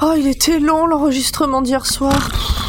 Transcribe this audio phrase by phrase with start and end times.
[0.00, 2.16] Oh, il était long l'enregistrement d'hier soir.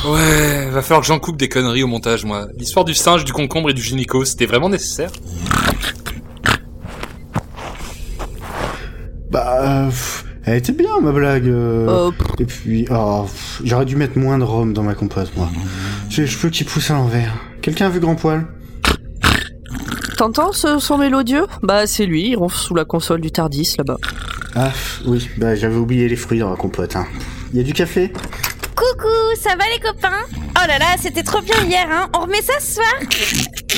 [0.07, 2.47] Ouais, va falloir que j'en coupe des conneries au montage, moi.
[2.57, 5.11] L'histoire du singe, du concombre et du gynéco, c'était vraiment nécessaire
[9.29, 11.47] Bah, pff, elle était bien ma blague.
[11.47, 12.07] euh.
[12.07, 15.49] Euh, Et puis, oh, pff, j'aurais dû mettre moins de rhum dans ma compote, moi.
[16.09, 17.33] J'ai les cheveux qui poussent à l'envers.
[17.61, 18.47] Quelqu'un a vu Grand Poil?
[20.17, 21.45] T'entends ce son mélodieux?
[21.63, 23.97] Bah c'est lui, il ronfle sous la console du Tardis là-bas.
[24.55, 24.71] Ah,
[25.05, 26.95] oui, bah j'avais oublié les fruits dans la compote.
[26.95, 27.05] Hein.
[27.53, 28.11] Y a du café?
[28.75, 29.07] Coucou,
[29.39, 30.25] ça va les copains?
[30.33, 32.93] Oh là là, c'était trop bien hier, hein On remet ça ce soir?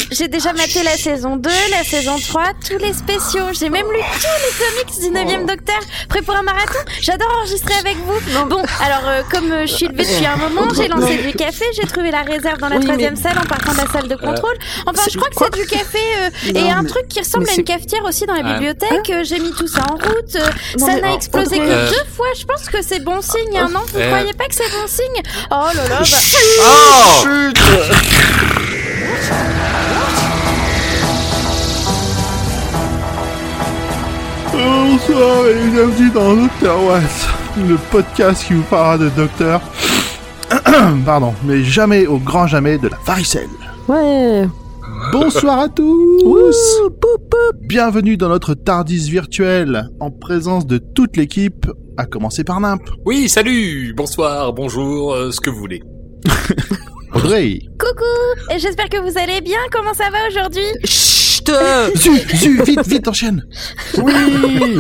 [0.10, 3.46] J'ai déjà maté la saison 2, la saison 3, tous les spéciaux.
[3.54, 4.54] J'ai même lu tous les
[4.90, 5.80] comics du 9 Docteur.
[6.10, 8.20] Prêt pour un marathon J'adore enregistrer avec vous.
[8.48, 11.66] Bon, alors euh, comme euh, je suis levée depuis un moment, j'ai lancé du café,
[11.76, 14.08] j'ai trouvé la réserve dans la Oui, troisième mais- salle en partant de la salle
[14.08, 14.56] de contrôle.
[14.86, 17.08] Enfin, C'est- je crois que quoi c'est du café euh, Non, et un mais- truc
[17.08, 18.54] qui ressemble mais à une c'est- cafetière aussi dans la Ah.
[18.54, 19.10] bibliothèque.
[19.10, 20.36] Euh, J'ai mis tout ça en route.
[20.36, 20.40] Euh,
[20.80, 21.90] Non, ça mais- n'a explosé que Euh.
[21.90, 22.28] deux fois.
[22.38, 23.82] Je pense que c'est bon signe, hein, non?
[23.94, 24.08] Vous Euh.
[24.10, 25.22] croyez pas que c'est bon signe?
[25.52, 26.06] Oh là là, bah...
[26.60, 27.26] Oh
[34.92, 37.30] Bonsoir et bienvenue dans Docteur Watts,
[37.66, 39.62] le podcast qui vous parlera de docteur.
[41.06, 43.48] Pardon, mais jamais au grand jamais de la varicelle.
[43.88, 44.46] Ouais.
[45.14, 46.90] Bonsoir à tous Ouh.
[47.62, 52.82] Bienvenue dans notre Tardis virtuel, en présence de toute l'équipe, à commencer par Nimp.
[53.06, 55.82] Oui, salut Bonsoir, bonjour, euh, ce que vous voulez.
[57.14, 59.60] Audrey Coucou, j'espère que vous allez bien.
[59.72, 61.21] Comment ça va aujourd'hui?
[61.46, 63.46] Chut euh, Zu, Zu, vite, vite, enchaîne
[64.02, 64.14] Oui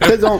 [0.00, 0.38] Présent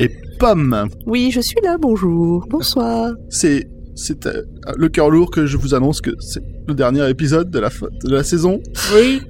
[0.00, 2.46] Et Pomme Oui, je suis là, bonjour.
[2.48, 3.12] Bonsoir.
[3.30, 3.68] C'est...
[4.00, 4.42] C'est euh,
[4.76, 8.14] le cœur lourd que je vous annonce que c'est le dernier épisode de la, de
[8.14, 8.60] la saison.
[8.94, 9.20] Oui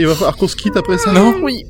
[0.00, 1.62] Il va falloir qu'on se quitte après ça Non Oui.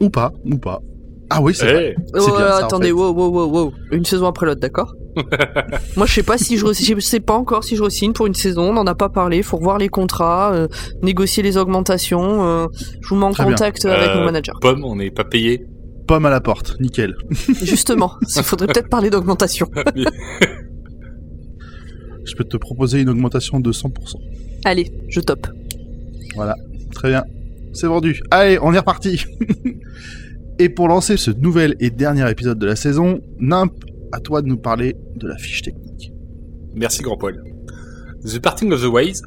[0.00, 0.80] Ou pas, ou pas.
[1.28, 1.94] Ah oui, c'est vrai.
[1.98, 2.92] Eh, C'est Oh, bien ça, en attendez, fait.
[2.92, 3.72] wow, wow, wow, wow.
[3.90, 4.94] Une saison après l'autre, d'accord?
[5.96, 8.26] Moi, je sais pas si je, re- je sais pas encore si je re-signe pour
[8.26, 8.70] une saison.
[8.70, 9.42] On n'en a pas parlé.
[9.42, 10.68] Faut revoir les contrats, euh,
[11.02, 12.44] négocier les augmentations.
[12.46, 12.66] euh,
[13.02, 13.52] je vous mets en Très bien.
[13.52, 14.54] contact avec Euh, mon manager.
[14.60, 15.66] Pomme, on n'est pas payé.
[16.06, 17.14] Pomme à la porte, nickel.
[17.62, 19.68] Justement, il faudrait peut-être parler d'augmentation.
[22.24, 23.88] Je peux te proposer une augmentation de 100%.
[24.64, 25.46] Allez, je top.
[26.94, 27.24] Très bien.
[27.72, 28.22] C'est vendu.
[28.30, 29.24] Allez, on est reparti.
[30.58, 33.72] et pour lancer ce nouvel et dernier épisode de la saison, Nimp,
[34.12, 36.12] à toi de nous parler de la fiche technique.
[36.74, 37.42] Merci Grand Poil.
[38.24, 39.20] The Parting of the Ways,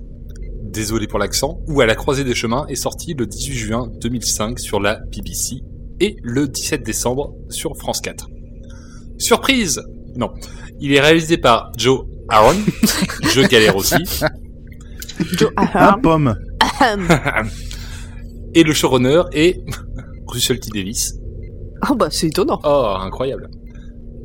[0.64, 4.60] désolé pour l'accent, ou À la croisée des chemins est sorti le 18 juin 2005
[4.60, 5.58] sur la BBC
[6.00, 8.28] et le 17 décembre sur France 4.
[9.18, 9.82] Surprise
[10.16, 10.32] Non.
[10.80, 12.56] Il est réalisé par Joe Aaron,
[13.24, 13.96] je galère aussi,
[15.38, 16.02] Joe Un Ahern.
[16.02, 16.36] pomme.
[18.54, 19.60] et le showrunner est
[20.28, 20.70] Russell T.
[20.74, 21.14] Davis.
[21.90, 22.60] Oh bah c'est étonnant.
[22.64, 23.50] Oh, incroyable.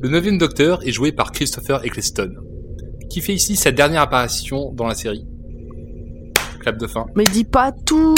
[0.03, 2.31] Le neuvième docteur est joué par Christopher Eccleston,
[3.11, 5.27] qui fait ici sa dernière apparition dans la série?
[6.61, 7.07] Clap de fin.
[7.17, 8.15] Mais dis pas tout.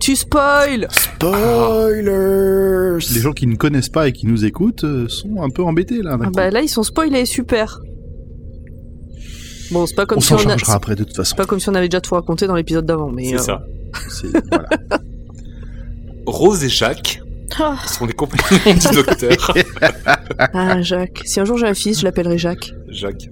[0.00, 0.88] Tu spoil.
[0.90, 5.62] Spoilers Les gens qui ne connaissent pas et qui nous écoutent euh, sont un peu
[5.62, 6.16] embêtés là.
[6.22, 7.80] Ah bah là ils sont spoilés, super.
[9.70, 11.30] Bon, c'est pas comme on si s'en on a- chargera après de toute façon.
[11.30, 13.38] c'est pas comme si on avait déjà tout raconté dans l'épisode d'avant, mais C'est euh,
[13.38, 13.62] ça.
[14.08, 14.68] C'est- voilà.
[16.26, 17.20] Rose et Jacques
[17.58, 19.54] Oh, sont les compagnons du docteur.
[20.38, 21.22] Ah Jacques.
[21.24, 22.72] Si un jour j'ai un fils, je l'appellerai Jacques.
[22.88, 23.28] Jacques.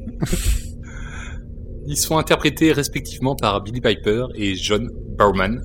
[1.86, 5.62] Ils sont interprétés respectivement par Billy Piper et John Barrowman.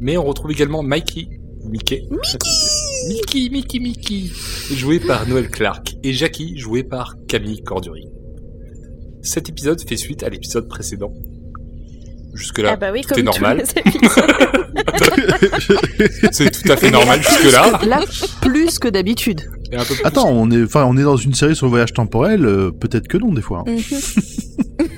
[0.00, 1.28] Mais on retrouve également Mikey,
[1.64, 2.02] Mickey,
[3.08, 4.30] Mickey, Mickey, Mickey,
[4.74, 8.08] joué par Noel Clark, et Jackie, joué par Camille Cordury.
[9.22, 11.12] Cet épisode fait suite à l'épisode précédent.
[12.34, 13.62] Jusque-là, ah bah oui, tout comme est normal.
[16.32, 17.80] C'est tout à fait normal jusque-là.
[17.86, 18.00] Là,
[18.40, 19.42] plus que d'habitude.
[20.04, 22.44] Attends, on est, enfin, on est dans une série sur le voyage temporel.
[22.44, 23.64] euh, Peut-être que non des fois.
[23.66, 23.70] hein.
[23.72, 23.78] Mhm.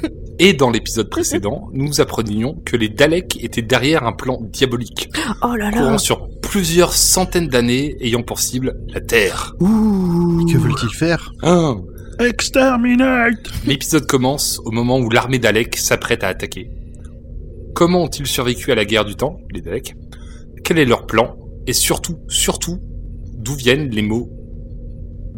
[0.38, 5.08] Et dans l'épisode précédent, nous apprenions que les Daleks étaient derrière un plan diabolique,
[5.42, 5.78] Oh là là.
[5.78, 9.54] courant sur plusieurs centaines d'années, ayant pour cible la Terre.
[9.60, 10.44] Ouh.
[10.52, 11.32] Que veulent-ils faire?
[11.42, 11.78] Hein
[12.18, 16.68] Exterminate L'épisode commence au moment où l'armée Dalek s'apprête à attaquer.
[17.76, 19.94] Comment ont-ils survécu à la guerre du temps, les Daleks
[20.64, 21.36] Quel est leur plan?
[21.66, 22.78] Et surtout, surtout,
[23.34, 24.30] d'où viennent les mots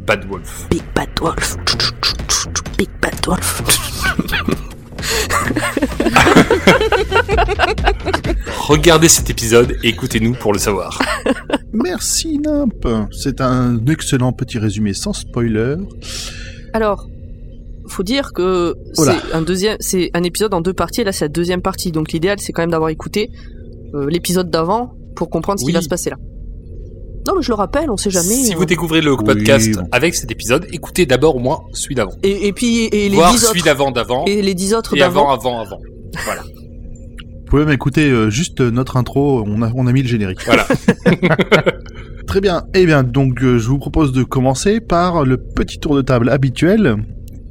[0.07, 1.57] Bad Wolf Big Bad Wolf.
[2.79, 3.63] Big Bad Wolf.
[8.69, 10.97] Regardez cet épisode et écoutez-nous pour le savoir.
[11.73, 12.87] Merci Nimp.
[13.11, 15.75] C'est un excellent petit résumé sans spoiler.
[16.73, 17.09] Alors,
[17.89, 21.01] faut dire que Oh c'est un deuxième, c'est un épisode en deux parties.
[21.03, 21.91] Et là, c'est la deuxième partie.
[21.93, 23.31] Donc l'idéal, c'est quand même d'avoir écouté
[23.95, 25.73] euh, l'épisode d'avant pour comprendre ce Oui.
[25.73, 26.17] qui va se passer là.
[27.27, 28.35] Non, mais je le rappelle, on sait jamais.
[28.35, 28.57] Si euh.
[28.57, 32.13] vous découvrez le podcast avec cet épisode, écoutez d'abord au moins celui d'avant.
[32.23, 34.25] Et, et puis et les Voire 10 celui autres d'avant d'avant.
[34.27, 35.61] et les 10 autres Et avant, d'avant.
[35.61, 35.79] avant, avant.
[36.25, 36.43] Voilà.
[36.43, 40.41] Vous pouvez même écouter euh, juste notre intro, on a, on a mis le générique.
[40.45, 40.67] Voilà.
[42.27, 42.65] Très bien.
[42.75, 46.29] Eh bien, donc, euh, je vous propose de commencer par le petit tour de table
[46.29, 46.97] habituel.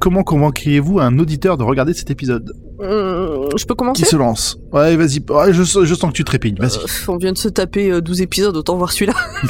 [0.00, 4.56] Comment convaincriez-vous un auditeur de regarder cet épisode Hum, je peux Qui commencer se lance
[4.72, 5.18] Ouais, vas-y.
[5.28, 6.56] Ouais, je, je sens que tu trépignes.
[6.58, 6.78] Vas-y.
[6.78, 9.14] Euh, On vient de se taper euh, 12 épisodes, autant voir celui-là.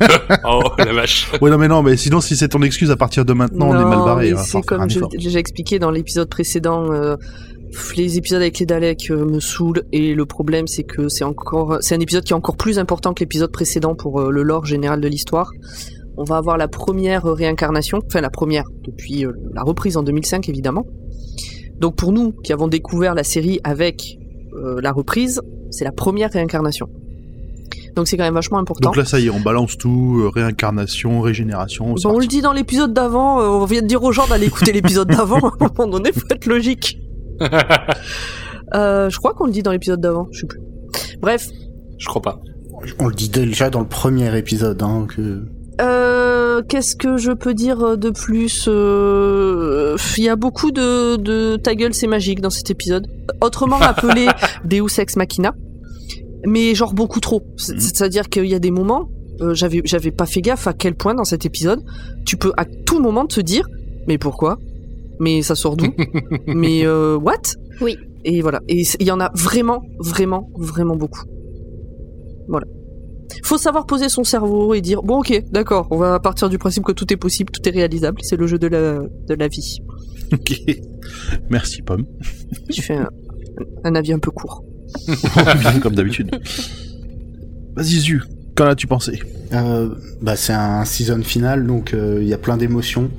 [0.44, 1.30] Oh la vache.
[1.40, 3.80] Ouais, non, mais non, mais sinon, si c'est ton excuse à partir de maintenant, on
[3.80, 4.32] est mal barré.
[4.32, 6.92] va C'est comme j'ai déjà expliqué dans l'épisode précédent.
[6.92, 7.16] euh,
[7.96, 11.76] les épisodes avec les Daleks euh, me saoulent et le problème c'est que c'est encore
[11.80, 14.64] c'est un épisode qui est encore plus important que l'épisode précédent pour euh, le lore
[14.64, 15.50] général de l'histoire.
[16.18, 20.48] On va avoir la première réincarnation, enfin la première depuis euh, la reprise en 2005
[20.48, 20.84] évidemment.
[21.78, 24.18] Donc pour nous qui avons découvert la série avec
[24.54, 26.88] euh, la reprise, c'est la première réincarnation.
[27.98, 28.90] Donc c'est quand même vachement important.
[28.90, 31.94] Donc là, ça y est, on balance tout, euh, réincarnation, régénération.
[31.94, 34.46] Bon, on le dit dans l'épisode d'avant, euh, on vient de dire aux gens d'aller
[34.46, 36.98] écouter l'épisode d'avant, à un moment donné, faut être logique.
[38.74, 40.60] Euh, je crois qu'on le dit dans l'épisode d'avant, je sais plus.
[41.22, 41.48] Bref,
[41.96, 42.38] Je crois pas.
[42.98, 45.42] On le dit déjà dans le premier épisode, hein, que...
[45.80, 51.56] euh, qu'est-ce que je peux dire de plus Euh, Il y a beaucoup de, de
[51.56, 53.06] ta gueule, c'est magique dans cet épisode.
[53.40, 54.28] Autrement appelé
[54.64, 55.54] Deus Ex Machina,
[56.46, 57.40] mais genre beaucoup trop.
[57.40, 57.78] Mhm.
[57.80, 59.08] C'est-à-dire qu'il y a des moments,
[59.40, 61.80] euh, j'avais j'avais pas fait gaffe à quel point dans cet épisode,
[62.26, 63.66] tu peux à tout moment te dire,
[64.06, 64.58] mais pourquoi?
[65.20, 65.86] Mais ça sort d'où?
[66.46, 67.42] Mais euh, what?
[67.80, 67.96] Oui.
[68.24, 68.60] Et voilà.
[68.68, 71.22] Et il y en a vraiment, vraiment, vraiment beaucoup.
[72.48, 72.66] Voilà.
[73.44, 76.84] Faut savoir poser son cerveau et dire bon ok d'accord on va partir du principe
[76.84, 78.98] que tout est possible tout est réalisable c'est le jeu de la
[79.28, 79.78] de la vie
[80.32, 80.60] Ok.
[81.48, 82.04] Merci, Pomme.
[82.70, 83.08] tu fais un,
[83.84, 84.62] un avis un peu court
[85.60, 86.30] Bien comme d'habitude.
[87.76, 88.22] Vas-y, Zu.
[88.54, 89.20] Qu'en as-tu pensé?
[89.52, 93.10] Euh, bah, c'est un season final, donc euh, il y a plein d'émotions,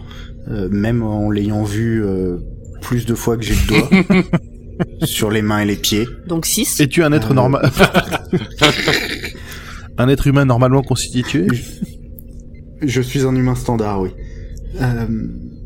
[0.50, 2.38] euh, même en l'ayant vu euh,
[2.82, 3.90] plus de fois que j'ai le doigt,
[5.04, 6.08] sur les mains et les pieds.
[6.28, 7.36] donc 6 Es-tu un être Euh.
[7.36, 7.72] normal?
[10.00, 11.46] Un être humain normalement constitué
[12.82, 14.10] Je suis un humain standard, oui.
[14.82, 15.06] Euh,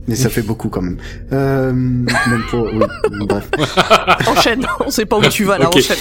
[0.07, 0.97] mais ça fait beaucoup quand même.
[1.31, 3.49] Euh, même pour, oui, bref.
[4.27, 5.97] enchaîne on sait pas où tu vas là enchaîne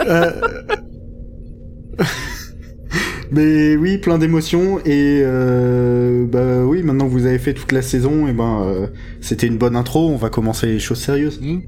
[0.00, 0.32] Euh,
[3.30, 7.82] Mais oui, plein d'émotions et euh, bah oui, maintenant que vous avez fait toute la
[7.82, 8.86] saison, et ben euh,
[9.20, 10.08] c'était une bonne intro.
[10.08, 11.38] On va commencer les choses sérieuses.
[11.40, 11.60] Hmm.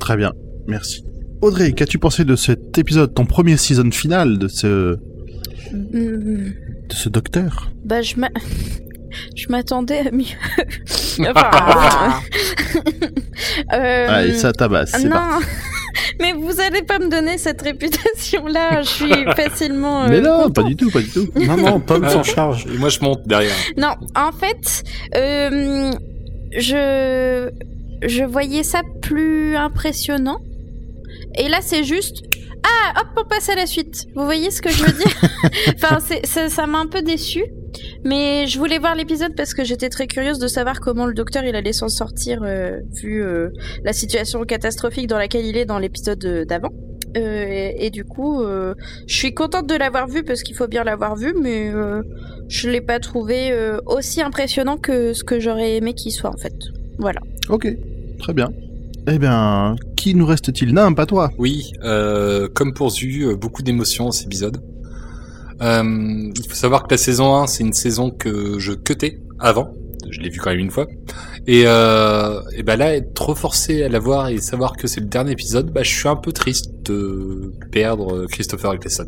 [0.00, 0.32] Très bien,
[0.66, 1.04] merci.
[1.40, 4.96] Audrey, qu'as-tu pensé de cet épisode, ton premier season final de ce,
[5.72, 6.54] de
[6.94, 8.14] ce docteur Bah, je
[9.36, 10.24] je m'attendais à mieux.
[11.34, 12.20] enfin,
[13.74, 15.06] euh, Allez, ça tabasse, parti.
[15.06, 15.38] non,
[16.20, 18.82] mais vous allez pas me donner cette réputation-là.
[18.82, 20.04] Je suis facilement.
[20.04, 20.52] euh, Mais non, content.
[20.52, 21.28] pas du tout, pas du tout.
[21.36, 22.66] Non, non, Pomme s'en charge.
[22.72, 23.54] Et moi je monte derrière.
[23.76, 24.84] Non, en fait,
[25.16, 25.90] euh,
[26.56, 27.50] je
[28.02, 30.38] je voyais ça plus impressionnant.
[31.36, 32.22] Et là, c'est juste.
[32.64, 34.06] Ah, hop, on passe à la suite.
[34.14, 35.30] Vous voyez ce que je veux dire
[35.74, 37.42] Enfin, ça ça m'a un peu déçu.
[38.04, 41.44] Mais je voulais voir l'épisode parce que j'étais très curieuse de savoir comment le docteur
[41.44, 43.50] il allait s'en sortir euh, vu euh,
[43.84, 46.72] la situation catastrophique dans laquelle il est dans l'épisode euh, d'avant.
[47.16, 50.82] Euh, et, et du coup, je suis contente de l'avoir vu parce qu'il faut bien
[50.82, 51.70] l'avoir vu, mais
[52.48, 53.52] je l'ai pas trouvé
[53.84, 56.54] aussi impressionnant que ce que j'aurais aimé qu'il soit en fait.
[56.98, 57.20] Voilà.
[57.50, 57.68] Ok,
[58.18, 58.48] très bien.
[59.08, 60.72] Eh bien, qui nous reste-t-il?
[60.72, 61.30] Non, pas toi.
[61.38, 64.62] Oui, euh, comme pour Zu, euh, beaucoup d'émotions dans cet épisode.
[65.60, 65.82] Euh,
[66.34, 69.74] il faut savoir que la saison 1, c'est une saison que je cutais avant.
[70.10, 70.86] Je l'ai vu quand même une fois.
[71.46, 75.00] Et, euh, et bah là, être trop forcé à la voir et savoir que c'est
[75.00, 79.06] le dernier épisode, bah je suis un peu triste de perdre Christopher Eccleston.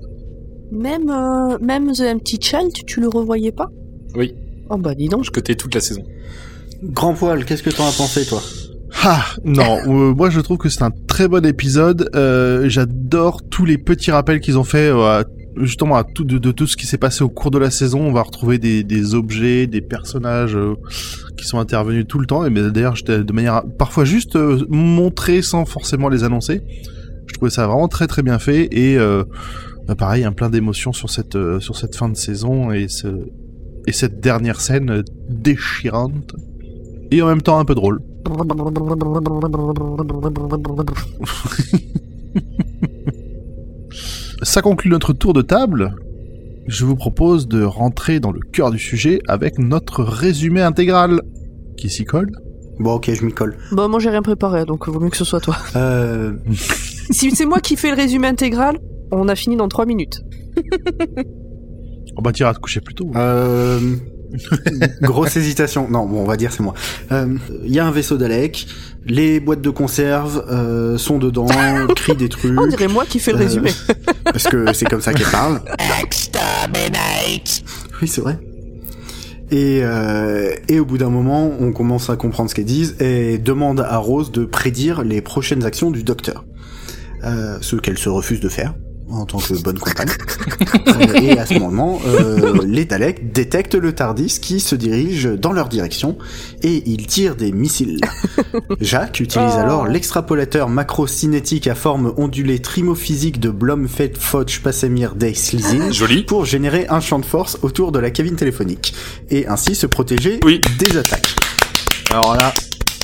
[0.73, 3.69] même euh, même The Empty Child tu le revoyais pas?
[4.17, 4.35] Oui.
[4.71, 6.03] oh bah dis donc Je cutais toute la saison.
[6.83, 8.43] Grand poil, qu'est-ce que t'en as pensé, toi?
[9.07, 12.09] Ah non, euh, moi je trouve que c'est un très bon épisode.
[12.15, 15.23] Euh, J'adore tous les petits rappels qu'ils ont fait euh,
[15.59, 18.01] justement à tout de, tout ce qui s'est passé au cours de la saison.
[18.01, 20.77] On va retrouver des, objets, des personnages euh,
[21.37, 24.37] qui sont intervenus tout le temps et d'ailleurs de manière parfois juste
[24.71, 26.63] montrée sans forcément les annoncer.
[27.27, 28.97] Je trouvais ça vraiment très très bien fait et
[29.87, 32.87] bah, pareil un plein d'émotions sur cette sur cette fin de saison et
[33.87, 36.35] et cette dernière scène déchirante
[37.19, 38.01] et en même temps un peu drôle.
[44.43, 45.95] Ça conclut notre tour de table.
[46.67, 51.21] Je vous propose de rentrer dans le cœur du sujet avec notre résumé intégral.
[51.77, 52.31] Qui s'y colle?
[52.79, 53.57] Bon, ok, je m'y colle.
[53.73, 56.33] bah moi j'ai rien préparé donc vaut mieux que ce soit toi Euh,
[57.11, 58.79] si c'est moi qui fais le résumé intégral
[59.13, 60.21] on a fini dans 3 minutes
[62.17, 63.09] On va dire à te coucher plus tôt.
[63.15, 63.79] Euh...
[65.03, 65.89] Grosse hésitation.
[65.91, 66.75] Non, bon, on va dire c'est moi.
[67.13, 67.27] Euh,
[67.65, 68.67] Il y a un vaisseau Dalek,
[69.07, 71.47] les boîtes de conserve euh, sont dedans,
[71.97, 72.59] crient des trucs.
[72.59, 73.71] On dirait moi qui fais le Euh, résumé.
[74.25, 75.61] Parce que c'est comme ça qu'elle parle.
[78.01, 78.39] Oui, c'est vrai.
[79.51, 83.39] Et, euh, et au bout d'un moment, on commence à comprendre ce qu'elles disent et
[83.39, 86.45] demande à Rose de prédire les prochaines actions du docteur.
[87.25, 88.75] Euh, ce qu'elle se refuse de faire
[89.11, 90.09] en tant que bonne compagne.
[90.87, 95.53] Euh, et à ce moment, euh, les Daleks détectent le Tardis qui se dirige dans
[95.53, 96.17] leur direction
[96.63, 98.01] et ils tirent des missiles.
[98.81, 99.59] Jacques utilise Oh.
[99.61, 106.23] alors l'extrapolateur macro-cinétique à forme ondulée trimophysique de Blomfeld Foch Passemir Day Slizin Joli.
[106.25, 108.95] pour générer un champ de force autour de la cabine téléphonique
[109.31, 110.61] et ainsi se protéger Oui.
[110.79, 111.35] des attaques.
[112.11, 112.53] Alors là,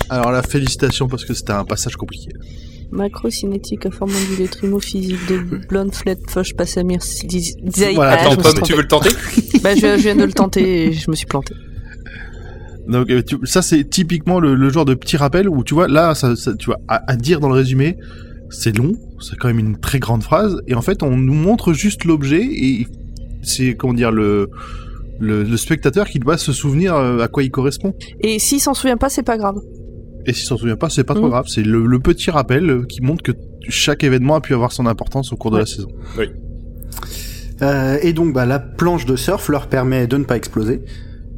[0.09, 2.31] alors là, félicitations parce que c'était un passage compliqué.
[2.93, 7.95] Macrocinétique à forme ondulée, trimophysique de blonde flat foche passamir dizaï.
[7.95, 9.11] Voilà, Ah, Attends, Pomme, tu veux le tenter?
[9.63, 11.55] Bah, je, je viens de le tenter et je me suis planté.
[12.89, 15.87] Donc euh, tu- ça c'est typiquement le, le genre de petit rappel où tu vois
[15.87, 17.97] là, ça, ça- tu vois, à, à dire dans le résumé,
[18.49, 21.73] c'est long, c'est quand même une très grande phrase et en fait on nous montre
[21.73, 22.87] juste l'objet et
[23.43, 24.49] c'est comment dire le
[25.21, 27.95] le, le spectateur qui doit se souvenir euh, à quoi il correspond.
[28.23, 29.57] Et s'il s'en souvient pas, c'est pas grave.
[30.27, 31.31] Et s'il s'en souvient pas, c'est pas trop Mhm.
[31.31, 31.47] grave.
[31.49, 33.33] C'est le, le petit rappel euh, qui montre que
[33.69, 35.89] chaque événement a pu avoir son importance au cours de la saison.
[37.63, 40.81] Euh, et donc bah, la planche de surf leur permet de ne pas exploser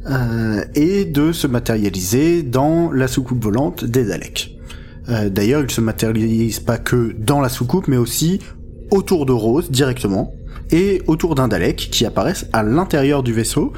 [0.09, 4.55] euh, et de se matérialiser dans la soucoupe volante des Daleks.
[5.09, 8.39] Euh, D'ailleurs, ils se matérialisent pas que dans la soucoupe, mais aussi
[8.89, 10.33] autour de Rose directement
[10.71, 13.73] et autour d'un Dalek qui apparaissent à l'intérieur du vaisseau.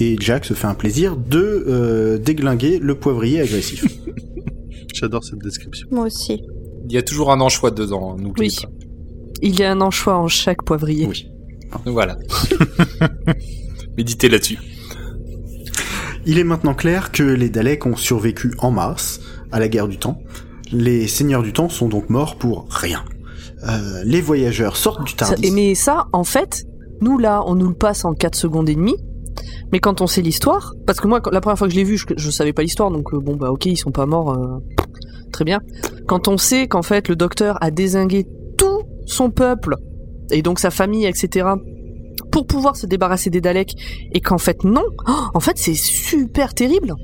[0.00, 3.86] Et Jack se fait un plaisir de euh, déglinguer le poivrier agressif.
[4.96, 5.86] J'adore cette description.
[5.90, 6.42] Moi aussi.
[6.88, 8.66] Il y a toujours un anchois dedans, hein, n'oubliez Oui.
[9.42, 11.06] Il y a un anchois en chaque poivrier.
[11.06, 11.28] Oui.
[11.84, 12.16] Voilà.
[13.98, 14.58] Méditez là-dessus.
[16.24, 19.20] Il est maintenant clair que les Daleks ont survécu en masse
[19.52, 20.18] à la guerre du temps.
[20.72, 23.04] Les seigneurs du temps sont donc morts pour rien.
[23.68, 25.46] Euh, les voyageurs sortent du Tardis.
[25.46, 26.64] et mais ça, en fait,
[27.02, 28.96] nous là, on nous le passe en 4 secondes et demie.
[29.72, 31.98] Mais quand on sait l'histoire, parce que moi, la première fois que je l'ai vu,
[31.98, 34.58] je, je savais pas l'histoire, donc euh, bon bah ok, ils sont pas morts, euh,
[35.36, 35.60] très bien.
[36.06, 38.26] Quand on sait qu'en fait le docteur a désingué
[38.58, 39.76] tout son peuple
[40.30, 41.46] et donc sa famille, etc.
[42.32, 43.74] pour pouvoir se débarrasser des Daleks
[44.12, 46.94] et qu'en fait non, oh, en fait c'est super terrible.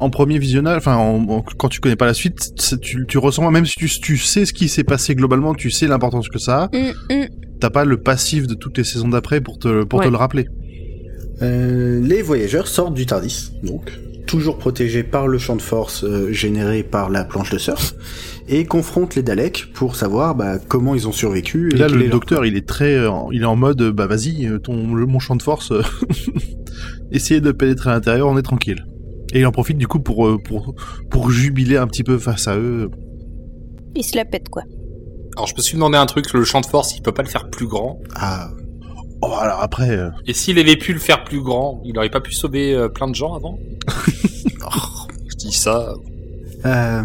[0.00, 3.50] En premier visionnage, enfin en- en- quand tu connais pas la suite, tu, tu ressens
[3.50, 6.64] même si tu, tu sais ce qui s'est passé globalement, tu sais l'importance que ça
[6.64, 6.76] a.
[6.76, 7.26] Mm, mm.
[7.60, 10.10] T'as pas le passif de toutes les saisons d'après pour te pour te Ouais.
[10.10, 10.46] le rappeler.
[11.42, 13.92] Euh, les voyageurs sortent du Tardis, donc
[14.26, 17.94] toujours protégés par le champ de force euh, généré par la planche de surf,
[18.48, 21.70] et confrontent les Daleks pour savoir bah, comment ils ont survécu.
[21.72, 24.06] Et là, le leur docteur, il est très, euh, il est en mode, euh, bah
[24.06, 25.82] vas-y, ton, le, mon champ de force, euh,
[27.10, 28.84] essayez de pénétrer à l'intérieur, on est tranquille.
[29.32, 30.74] Et il en profite du coup pour euh, pour
[31.10, 32.90] pour jubiler un petit peu face à eux.
[33.96, 34.62] Il se la pète, quoi.
[35.36, 37.28] Alors je me suis demandé un truc, le champ de force, il peut pas le
[37.28, 38.00] faire plus grand.
[38.14, 38.50] Ah,
[39.22, 42.20] Oh, alors après, euh, Et s'il avait pu le faire plus grand, il aurait pas
[42.20, 43.58] pu sauver euh, plein de gens avant?
[45.28, 45.94] Je dis ça.
[46.66, 47.02] Euh,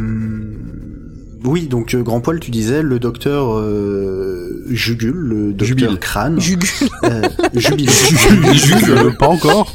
[1.46, 6.00] oui, donc euh, Grand Poil, tu disais, le docteur euh, Jugule, le docteur Jubile.
[6.00, 6.70] Crâne, Jugule.
[7.06, 7.22] euh,
[7.56, 7.90] Jubile.
[8.90, 9.74] euh, pas encore.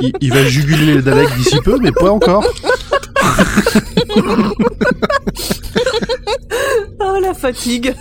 [0.00, 2.44] Il, il va juguler les Daleks d'ici peu, mais pas encore.
[7.00, 7.94] Oh la fatigue.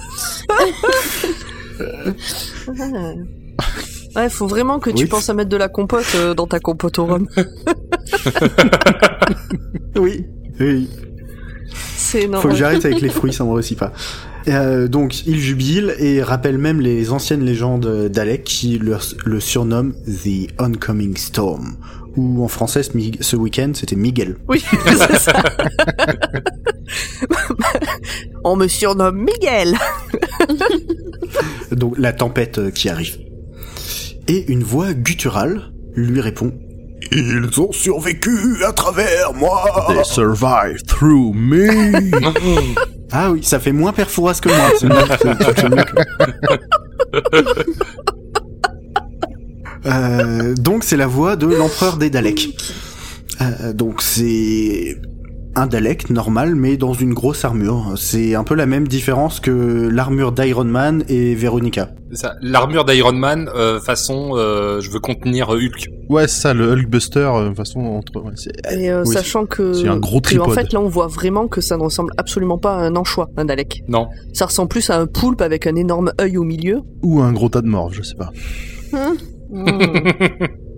[4.15, 5.09] Ouais, faut vraiment que tu Oui.
[5.09, 7.27] penses à mettre de la compote euh, dans ta compote au rhum.
[9.97, 10.25] oui,
[10.59, 10.87] oui.
[11.97, 12.43] C'est énorme.
[12.43, 13.91] Faut que j'arrête avec les fruits, ça me réussit pas.
[14.47, 19.93] Euh, donc, il jubile et rappelle même les anciennes légendes d'Alec qui le, le surnomment
[20.05, 21.75] The Oncoming Storm.
[22.15, 24.37] Ou en français, ce, week-end, c'était Miguel.
[24.47, 25.33] Oui, c'est ça.
[28.43, 29.75] On me surnomme Miguel.
[31.71, 33.17] Donc, la tempête qui arrive.
[34.27, 36.51] Et une voix gutturale lui répond
[37.11, 42.71] Ils ont survécu à travers moi They survive through me.
[43.15, 45.83] Ah oui, ça fait moins perforas que moi.
[49.85, 52.55] Euh, donc c'est la voix de l'empereur des Daleks.
[53.41, 54.95] Euh, donc c'est
[55.55, 57.93] un Dalek normal mais dans une grosse armure.
[57.97, 61.89] C'est un peu la même différence que l'armure d'Iron Man et Veronica.
[62.11, 62.35] C'est ça.
[62.41, 65.89] L'armure d'Iron Man, euh, façon, euh, je veux contenir euh, Hulk.
[66.09, 69.13] Ouais, c'est ça, le Hulkbuster, euh, de toute façon, entre, ouais, c'est- Et euh, Oui.
[69.13, 71.81] sachant que, C'est un gros que, en fait là on voit vraiment que ça ne
[71.83, 73.83] ressemble absolument pas à un anchois, un Dalek.
[73.87, 74.07] Non.
[74.33, 76.81] Ça ressemble plus à un poulpe avec un énorme œil au milieu.
[77.01, 78.31] ou un gros tas de morts, je sais pas.
[78.91, 79.15] Hmm.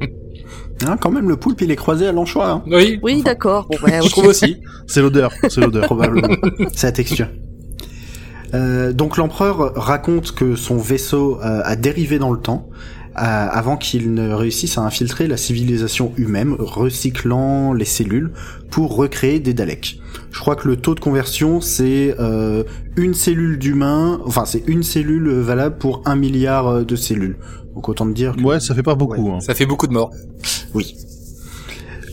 [0.85, 3.67] Hein, quand même, le poulpe, il est croisé à l'anchois, hein, Oui, Oui, d'accord.
[3.69, 4.61] Bon, ouais, je trouve aussi.
[4.87, 5.85] C'est l'odeur, c'est l'odeur.
[5.85, 6.27] probablement.
[6.73, 7.27] C'est la texture.
[8.53, 12.69] Euh, donc l'empereur raconte que son vaisseau euh, a dérivé dans le temps
[13.17, 18.31] euh, avant qu'il ne réussisse à infiltrer la civilisation humaine, recyclant les cellules
[18.69, 19.99] pour recréer des Daleks.
[20.31, 22.65] Je crois que le taux de conversion c'est euh,
[22.97, 27.37] une cellule d'humain, enfin c'est une cellule valable pour un milliard euh, de cellules.
[27.75, 29.29] Donc autant te dire que Ouais, ça fait pas beaucoup.
[29.31, 29.39] hein.
[29.41, 30.11] Ça fait beaucoup de morts.
[30.73, 30.95] oui.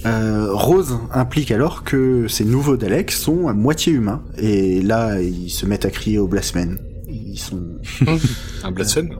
[0.04, 5.48] Euh, Rose implique alors que ces nouveaux Daleks sont à moitié humains et là ils
[5.50, 6.78] se mettent à crier au blasphème.
[7.08, 7.62] Ils sont,
[8.64, 9.10] Un blasphème.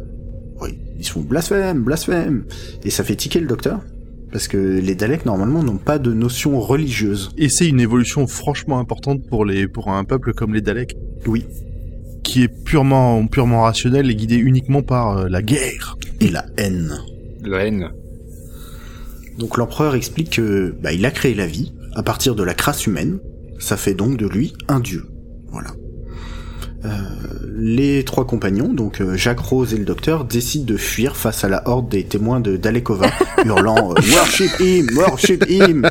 [0.61, 2.47] oui, ils sont blasphème, blasphème
[2.85, 3.79] et ça fait tiquer le docteur
[4.33, 7.31] parce que les Daleks normalement n'ont pas de notion religieuse.
[7.39, 10.97] Et c'est une évolution franchement importante pour les pour un peuple comme les Daleks,
[11.29, 11.47] Oui,
[12.23, 15.97] qui est purement purement rationnel et guidé uniquement par euh, la guerre.
[16.21, 16.99] et la haine.
[17.45, 17.91] La haine.
[19.39, 22.87] Donc l'empereur explique que bah, il a créé la vie à partir de la crasse
[22.87, 23.19] humaine.
[23.59, 25.05] Ça fait donc de lui un dieu.
[25.51, 25.71] Voilà.
[26.85, 26.89] Euh,
[27.55, 31.49] les trois compagnons, donc euh, Jacques Rose et le docteur, décident de fuir face à
[31.49, 33.07] la horde des témoins de Dalekova,
[33.45, 35.89] hurlant euh, Worship him, worship him.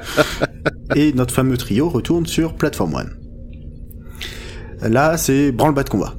[0.96, 3.10] Et notre fameux trio retourne sur Platform One.
[4.82, 6.16] Là, c'est branle-bas de combat.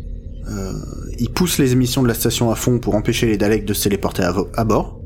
[0.53, 0.73] Euh,
[1.19, 3.85] ils poussent les émissions de la station à fond pour empêcher les Daleks de se
[3.85, 5.01] téléporter à, bord.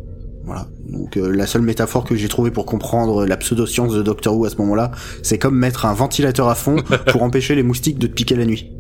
[0.45, 0.67] Voilà.
[0.89, 4.45] Donc euh, la seule métaphore que j'ai trouvée pour comprendre la pseudo-science de Doctor Who
[4.45, 6.77] à ce moment-là, c'est comme mettre un ventilateur à fond
[7.09, 8.71] pour empêcher les moustiques de te piquer la nuit.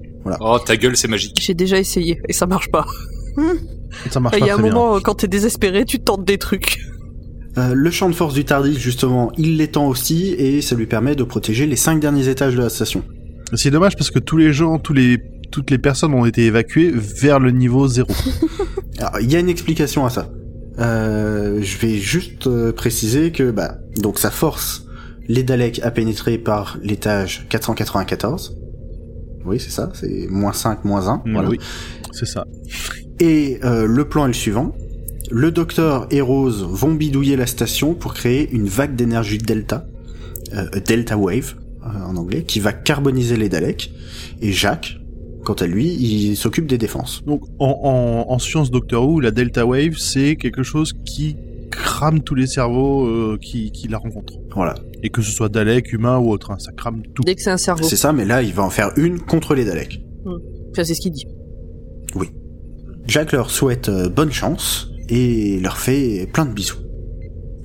[0.40, 1.38] Oh, ta gueule, c'est magique.
[1.40, 2.84] J'ai déjà essayé et ça marche pas.
[4.10, 6.38] Ça marche Il pas y a un moment, euh, quand t'es désespéré, tu tentes des
[6.38, 6.80] trucs.
[7.56, 11.14] Euh, le champ de force du Tardis, justement, il l'étend aussi et ça lui permet
[11.14, 13.00] de protéger les cinq derniers étages de la station.
[13.00, 13.56] bien.
[13.56, 15.18] C'est dommage parce que tous les gens, tous les
[15.56, 18.12] toutes les personnes ont été évacuées vers le niveau zéro.
[18.98, 20.30] Alors, il y a une explication à ça.
[20.78, 24.84] Euh, je vais juste euh, préciser que bah donc ça force
[25.28, 28.54] les Daleks à pénétrer par l'étage 494.
[29.46, 31.22] Oui, c'est ça, c'est moins 5, moins 1.
[31.32, 31.48] voilà.
[31.48, 31.58] Oui,
[32.12, 32.44] c'est ça.
[33.18, 34.76] Et euh, le plan est le suivant.
[35.30, 39.86] Le docteur et Rose vont bidouiller la station pour créer une vague d'énergie delta,
[40.52, 43.90] euh, delta wave euh, en anglais, qui va carboniser les Daleks.
[44.42, 44.98] Et Jacques,
[45.46, 47.22] quant à lui, il s'occupe des défenses.
[47.24, 51.36] Donc en, en, en science Doctor Who, la Delta Wave, c'est quelque chose qui
[51.70, 54.40] crame tous les cerveaux euh, qui, qui la rencontrent.
[54.54, 57.22] Voilà, Et que ce soit Dalek, humain ou autre, hein, ça crame tout.
[57.22, 57.84] Dès que c'est un cerveau.
[57.84, 60.00] c'est ça, mais là, il va en faire une contre les Daleks.
[60.26, 61.26] Enfin, c'est ce qu'il dit.
[63.06, 66.78] Jacques leur souhaite euh, bonne chance et leur fait plein de bisous.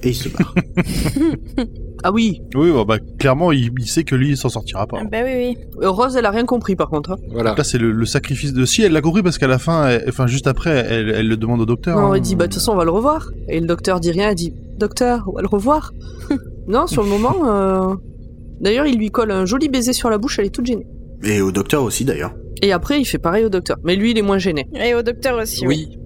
[0.04, 0.54] Et il se barre.
[2.04, 4.98] Ah oui, Oui, bah, bah, clairement, il, il sait que lui, il s'en sortira pas.
[5.02, 5.86] Ah Bah oui, oui.
[5.88, 7.12] Rose, elle a rien compris par contre.
[7.12, 7.18] hein.
[7.32, 7.54] Voilà.
[7.58, 8.66] Là, c'est le, le sacrifice de...
[8.66, 11.38] Si, elle l'a compris parce qu'à la fin, elle- enfin, juste après, elle, elle le
[11.38, 12.00] demande au docteur.
[12.00, 12.16] Non, hein.
[12.16, 13.30] elle dit, bah de toute façon, on va le revoir.
[13.50, 15.94] Et le docteur dit rien, elle dit, docteur, on va le revoir.
[16.68, 17.96] non, sur le moment, euh...
[18.60, 20.88] d'ailleurs, il lui colle un joli baiser sur la bouche, elle est toute gênée.
[21.24, 22.34] Et au docteur aussi, d'ailleurs.
[22.64, 23.78] Et après, il fait pareil au docteur.
[23.84, 24.68] Mais lui, il est moins gêné.
[24.76, 25.66] Et au docteur aussi.
[25.68, 25.98] Oui.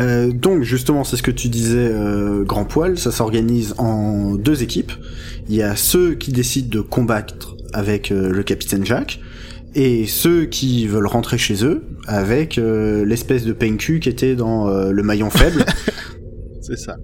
[0.00, 4.62] Euh, donc justement, c'est ce que tu disais, euh, Grand Poil, ça s'organise en deux
[4.62, 4.92] équipes.
[5.48, 9.20] Il y a ceux qui décident de combattre avec euh, le capitaine Jack,
[9.74, 14.68] et ceux qui veulent rentrer chez eux avec euh, l'espèce de PNQ qui était dans
[14.68, 15.64] euh, le maillon faible.
[16.60, 16.96] C'est ça.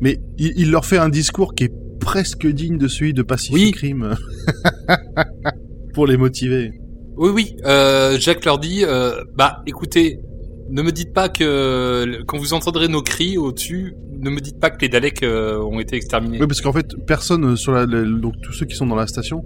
[0.00, 3.76] Mais il, il leur fait un discours qui est presque digne de celui de Pacific
[3.82, 3.88] Oui.
[3.88, 4.14] Rim.
[5.94, 6.72] Pour les motiver.
[7.16, 7.56] Oui, oui.
[7.64, 10.20] Euh, Jacques leur dit, euh, bah, écoutez,
[10.68, 14.70] ne me dites pas que quand vous entendrez nos cris au-dessus, ne me dites pas
[14.70, 16.38] que les Daleks euh, ont été exterminés.
[16.40, 18.96] Oui, parce qu'en fait, personne euh, sur la, la- donc tous ceux qui sont dans
[18.96, 19.44] la station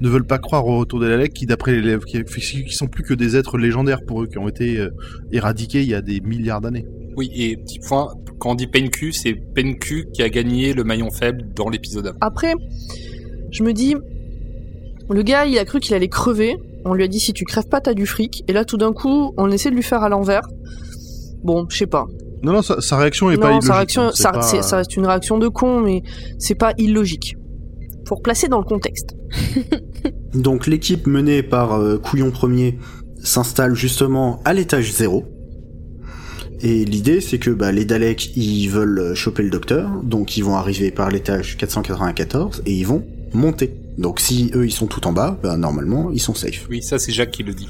[0.00, 2.22] ne veulent pas croire au retour des Daleks, qui d'après les qui,
[2.64, 4.90] qui sont plus que des êtres légendaires pour eux, qui ont été euh,
[5.32, 6.86] éradiqués il y a des milliards d'années.
[7.16, 11.10] Oui, et petit point, quand on dit PNQ, c'est PNQ qui a gagné le maillon
[11.10, 12.14] faible dans l'épisode.
[12.20, 12.54] Après,
[13.50, 13.96] je me dis,
[15.10, 16.56] le gars, il a cru qu'il allait crever.
[16.84, 18.42] On lui a dit, si tu crèves pas, t'as du fric.
[18.48, 20.42] Et là, tout d'un coup, on essaie de lui faire à l'envers.
[21.42, 22.06] Bon, je sais pas.
[22.42, 23.68] Non, non, sa, sa réaction est pas non, illogique.
[23.68, 26.02] sa réaction, hein, c'est ça, pas- c'est- ça reste une réaction de con, mais
[26.38, 27.36] c'est pas illogique.
[28.08, 29.14] Faut replacer dans le contexte.
[30.34, 32.78] donc l'équipe menée par euh, Couillon Premier
[33.22, 35.24] s'installe justement à l'étage 0.
[36.62, 40.56] Et l'idée, c'est que bah, les Daleks, ils veulent choper le docteur, donc ils vont
[40.56, 43.79] arriver par l'étage 494 et ils vont monter.
[44.00, 46.66] Donc si eux, ils sont tout en bas, bah, normalement, ils sont safe.
[46.70, 47.68] Oui, ça c'est Jacques qui le dit.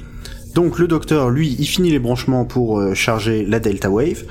[0.55, 4.25] Donc le docteur, lui, il finit les branchements pour euh, charger la Delta Wave.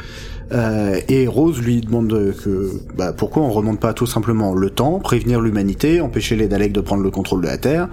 [0.52, 5.00] Euh, et Rose lui demande que bah, pourquoi on remonte pas tout simplement le temps,
[5.00, 7.88] prévenir l'humanité, empêcher les Daleks de prendre le contrôle de la Terre.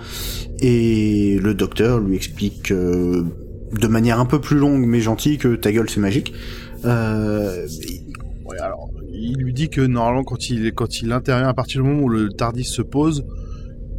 [0.60, 3.24] Et le docteur lui explique euh,
[3.78, 6.32] de manière un peu plus longue mais gentille que ta gueule c'est magique.
[6.86, 7.66] Euh,
[8.46, 11.88] Ouais, alors, il lui dit que normalement quand il quand il intervient à partir du
[11.88, 13.24] moment où le Tardis se pose,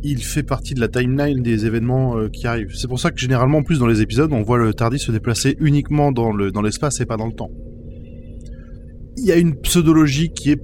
[0.03, 2.73] il fait partie de la timeline des événements euh, qui arrivent.
[2.75, 5.11] C'est pour ça que généralement, en plus dans les épisodes, on voit le Tardis se
[5.11, 7.51] déplacer uniquement dans le dans l'espace et pas dans le temps.
[9.17, 10.61] Il y a une pseudologie qui est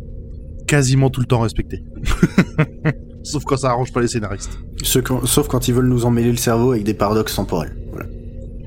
[0.67, 1.83] quasiment tout le temps respectée.
[3.23, 4.59] Sauf quand ça arrange pas les scénaristes.
[5.03, 7.75] Quand- sauf quand ils veulent nous emmêler le cerveau avec des paradoxes temporels.
[7.91, 8.05] Voilà.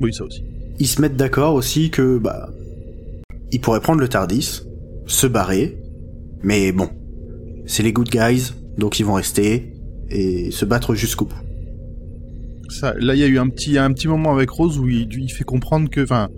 [0.00, 0.44] Oui, ça aussi.
[0.79, 2.48] Ils se mettent d'accord aussi que, bah,
[3.52, 4.62] ils pourraient prendre le Tardis,
[5.07, 5.76] se barrer,
[6.42, 6.88] mais bon,
[7.66, 9.72] c'est les good guys, donc ils vont rester
[10.11, 11.35] et se battre jusqu'au bout.
[12.69, 15.09] Ça, là, il y a eu un petit, un petit moment avec Rose où il,
[15.12, 16.29] il fait comprendre que, enfin,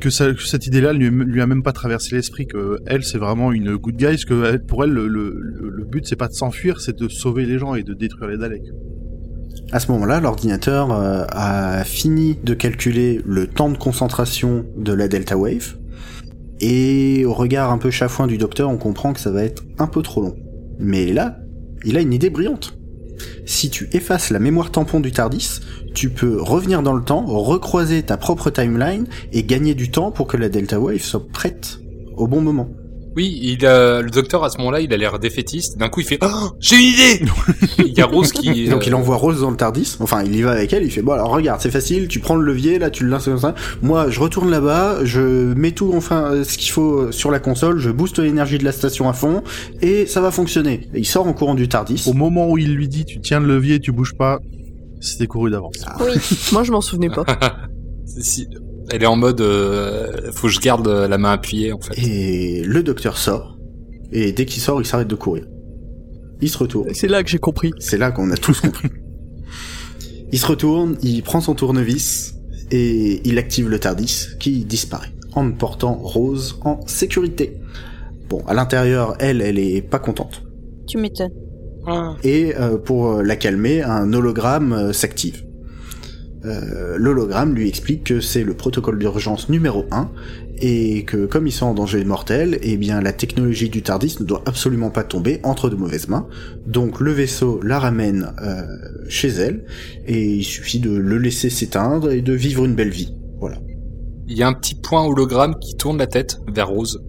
[0.00, 2.46] que, ça- que cette idée-là lui, lui a même pas traversé l'esprit.
[2.46, 4.16] Que elle, c'est vraiment une good guy.
[4.24, 7.46] Que pour elle, le, le, le- le but, c'est pas de s'enfuir, c'est de sauver
[7.46, 8.62] les gens et de détruire les Daleks.
[9.72, 15.08] À ce moment-là, l'ordinateur euh, a fini de calculer le temps de concentration de la
[15.08, 15.76] Delta Wave,
[16.60, 19.88] et au regard un peu chafouin du docteur, on comprend que ça va être un
[19.88, 20.36] peu trop long.
[20.78, 21.38] Mais là,
[21.84, 22.75] il a une idée brillante.
[23.44, 25.60] Si tu effaces la mémoire tampon du TARDIS,
[25.94, 30.26] tu peux revenir dans le temps, recroiser ta propre timeline et gagner du temps pour
[30.26, 31.78] que la Delta Wave soit prête
[32.16, 32.68] au bon moment.
[33.16, 35.78] Oui, il a, le docteur à ce moment-là, il a l'air défaitiste.
[35.78, 37.32] D'un coup, il fait oh, J'ai une idée
[37.78, 38.68] Il y a Rose qui.
[38.68, 40.90] Donc il euh, envoie Rose dans le Tardis, enfin il y va avec elle, il
[40.90, 43.38] fait bon alors regarde c'est facile, tu prends le levier là, tu le lances comme
[43.38, 45.20] ça, moi je retourne là-bas, je
[45.54, 48.72] mets tout enfin euh, ce qu'il faut sur la console, je booste l'énergie de la
[48.72, 49.42] station à fond
[49.80, 50.88] et ça va fonctionner.
[50.94, 52.04] Et il sort en courant du Tardis.
[52.06, 54.40] Au moment où il lui dit, tu tiens le levier, tu bouges pas,
[55.00, 55.84] c'était couru d'avance.
[56.00, 56.14] Oui.
[56.52, 57.24] Moi, je m'en souvenais pas.
[58.20, 58.48] si-
[58.90, 61.94] elle est en mode euh, Faut que je garde la main appuyée, en fait.
[61.98, 63.56] Et le docteur sort
[64.12, 65.44] et dès qu'il sort il s'arrête de courir.
[66.40, 66.92] Il se retourne.
[66.92, 67.72] C'est là que j'ai compris.
[67.78, 68.88] C'est là qu'on a tous compris.
[70.32, 72.34] il se retourne, il prend son tournevis
[72.70, 77.58] et il active le Tardis qui disparaît en portant Rose en sécurité.
[78.28, 80.42] Bon, à l'intérieur, elle, elle est pas contente.
[80.86, 81.32] Tu m'étonnes.
[82.24, 85.45] Et euh, pour la calmer, un hologramme euh, s'active.
[86.46, 90.10] Euh, L'hologramme lui explique que c'est le protocole d'urgence numéro 1
[90.58, 94.24] et que comme ils sont en danger mortel, eh bien la technologie du Tardis ne
[94.24, 96.26] doit absolument pas tomber entre de mauvaises mains.
[96.66, 98.62] Donc le vaisseau la ramène euh,
[99.08, 99.64] chez elle
[100.06, 103.14] et il suffit de le laisser s'éteindre et de vivre une belle vie.
[103.38, 103.58] Voilà.
[104.28, 107.04] Il y a un petit point hologramme qui tourne la tête vers Rose.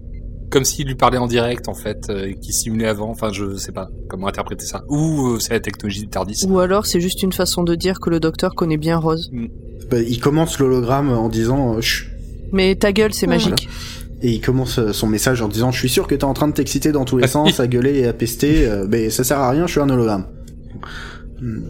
[0.50, 3.10] Comme s'il lui parlait en direct, en fait, euh, et qui simulait avant.
[3.10, 4.82] Enfin, je sais pas comment interpréter ça.
[4.88, 6.46] Ou euh, c'est la technologie du Tardis.
[6.48, 9.30] Ou alors, c'est juste une façon de dire que le docteur connaît bien Rose.
[9.90, 12.08] Bah, il commence l'hologramme en disant euh, Chut
[12.52, 13.42] Mais ta gueule, c'est Voilà.
[13.42, 13.68] magique.
[14.20, 16.52] Et il commence son message en disant Je suis sûr que t'es en train de
[16.52, 19.50] t'exciter dans tous les sens, à gueuler et à pester, euh, mais ça sert à
[19.50, 20.26] rien, je suis un hologramme.
[21.40, 21.62] Hmm.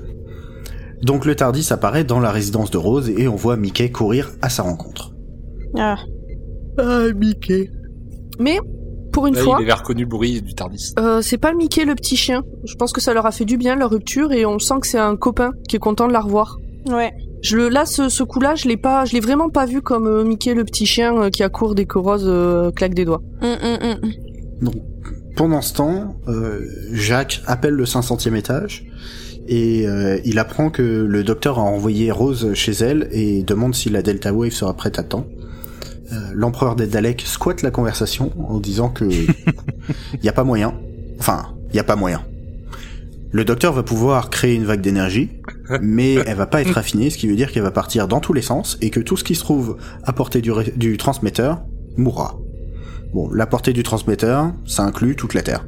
[1.02, 4.48] Donc le Tardis apparaît dans la résidence de Rose et on voit Mickey courir à
[4.48, 5.12] sa rencontre.
[5.76, 5.96] Ah.
[6.78, 7.70] Ah, Mickey.
[8.38, 8.58] Mais,
[9.12, 10.92] pour une Là, fois, il avait reconnu le bruit du Tardis.
[10.98, 12.42] euh, c'est pas Mickey le petit chien.
[12.64, 14.86] Je pense que ça leur a fait du bien, leur rupture, et on sent que
[14.86, 16.56] c'est un copain qui est content de la revoir.
[16.88, 17.12] Ouais.
[17.42, 20.06] Je le, là, ce, ce coup-là, je l'ai pas, je l'ai vraiment pas vu comme
[20.06, 23.22] euh, Mickey le petit chien euh, qui accourt dès que Rose euh, claque des doigts.
[23.42, 23.78] Hum, hum,
[24.62, 24.70] hum.
[25.36, 26.60] Pendant ce temps, euh,
[26.92, 28.84] Jacques appelle le 500e étage
[29.46, 33.88] et euh, il apprend que le docteur a envoyé Rose chez elle et demande si
[33.88, 35.26] la Delta Wave sera prête à temps.
[36.12, 39.04] Euh, L'empereur des Daleks squatte la conversation en disant que
[40.14, 40.74] il y a pas moyen.
[41.18, 42.22] Enfin, il y a pas moyen.
[43.30, 45.28] Le docteur va pouvoir créer une vague d'énergie,
[45.82, 48.32] mais elle va pas être affinée, ce qui veut dire qu'elle va partir dans tous
[48.32, 51.62] les sens et que tout ce qui se trouve à portée du, transmetteur
[51.98, 52.38] mourra.
[53.12, 55.66] Bon, la portée du transmetteur, ça inclut toute la Terre.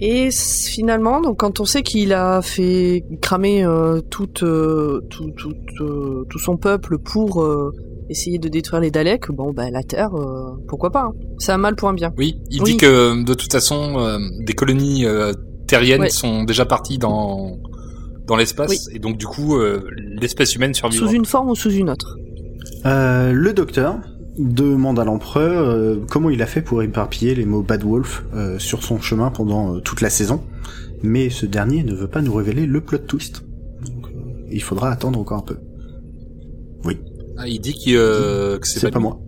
[0.00, 4.50] Et finalement, donc quand on sait qu'il a fait cramer euh, euh, tout, tout,
[5.80, 7.72] euh, tout son peuple pour euh,
[8.10, 11.12] essayer de détruire les Daleks, bon, bah la Terre, euh, pourquoi pas hein.
[11.38, 12.12] C'est un mal pour un bien.
[12.18, 12.72] Oui, il Oui.
[12.72, 15.32] dit que de toute façon, euh, des colonies euh,
[15.66, 16.10] terriennes Ouais.
[16.10, 17.58] sont déjà parties dans
[18.26, 18.78] dans l'espace Oui.
[18.96, 21.06] et donc du coup, euh, l'espèce humaine survivra.
[21.08, 22.16] Sous une forme ou sous une autre.
[22.86, 23.96] Euh, le docteur
[24.38, 28.58] demande à l'empereur euh, comment il a fait pour éparpiller les mots Bad Wolf euh,
[28.58, 30.42] sur son chemin pendant euh, toute la saison,
[31.02, 33.44] mais ce dernier ne veut pas nous révéler le plot twist.
[33.86, 34.18] Donc, euh,
[34.50, 35.56] il faudra attendre encore un peu.
[37.36, 39.04] Ah, il dit qu'il, euh, que c'est C'est pas lui.
[39.04, 39.20] moi.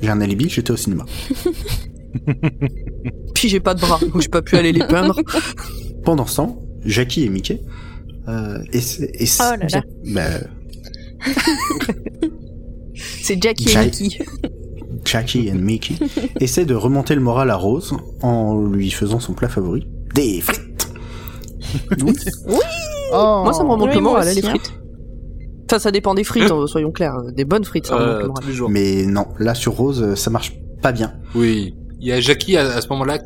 [0.00, 1.04] J'ai un alibi, j'étais au cinéma.
[3.34, 5.20] Puis j'ai pas de bras, donc j'ai pas pu aller les peindre.
[6.04, 7.60] Pendant ce temps, Jackie et Mickey
[8.28, 9.82] euh, Oh là là.
[10.12, 10.22] bah,
[13.22, 14.18] C'est Jackie et Mickey.
[15.04, 15.94] Jackie et Mickey
[16.40, 20.88] essaient de remonter le moral à Rose en lui faisant son plat favori, des frites.
[23.12, 23.42] Oh.
[23.44, 24.50] Moi, ça me remonte Oui, le moi moral, les hein.
[24.50, 24.72] frites.
[25.66, 27.16] Enfin, ça dépend des frites, hein, soyons clairs.
[27.34, 28.42] Des bonnes frites, ça Euh, le moral.
[28.42, 28.70] tous les jours.
[28.70, 31.12] Mais non, là sur Rose, ça marche pas bien.
[31.34, 31.74] Oui.
[32.00, 33.18] Il y a Jackie à, à ce moment-là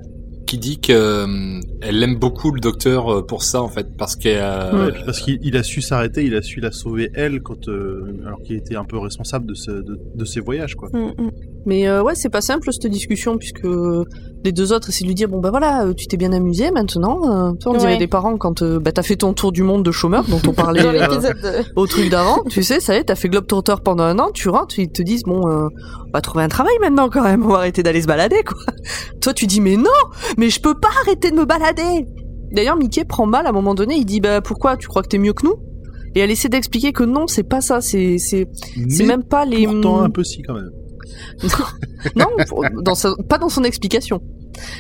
[0.47, 4.17] qui dit que euh, elle aime beaucoup le docteur euh, pour ça en fait, parce
[4.17, 5.13] qu'elle Ouais.
[5.25, 8.57] Qu'il il a su s'arrêter, il a su la sauver elle quand euh, alors qu'il
[8.57, 10.89] était un peu responsable de, ce- de, de ses voyages quoi.
[10.93, 11.31] Mm, mm.
[11.67, 13.67] Mais euh, ouais, c'est pas simple cette discussion puisque
[14.45, 16.71] les deux autres essaient de lui dire bon bah voilà, euh, tu t'es bien amusé
[16.71, 17.19] maintenant.
[17.49, 19.91] euh, on dirait des parents quand euh, bah, t'as fait ton tour du monde de
[19.91, 22.43] chômeur dont on parlait Dans euh, l'épisode de- au truc d'avant.
[22.49, 25.03] Tu sais, ça y est, t'as fait Globetrotter pendant un an, tu rentres, ils te
[25.03, 25.67] disent bon, euh,
[26.07, 28.59] on va trouver un travail maintenant quand même, on va arrêter d'aller se balader quoi.
[29.21, 29.91] Toi tu dis mais non,
[30.39, 32.07] mais je peux pas arrêter de me balader.
[32.53, 35.09] D'ailleurs Mickey prend mal à un moment donné, il dit bah pourquoi tu crois que
[35.09, 35.57] t'es mieux que nous?
[36.15, 38.47] Et elle essaie d'expliquer que non, c'est pas ça, c'est c'est
[39.05, 40.71] même pas les pourtant un peu si quand même.
[42.17, 44.21] non, pour- dans sa- pas dans son explication.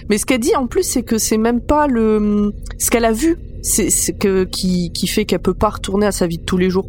[0.08, 3.12] Mais ce qu'elle dit en plus, c'est que c'est même pas le ce qu'elle a
[3.12, 6.44] vu, c'est c'est que qui qui fait qu'elle peut pas retourner à sa vie de
[6.44, 6.88] tous les jours.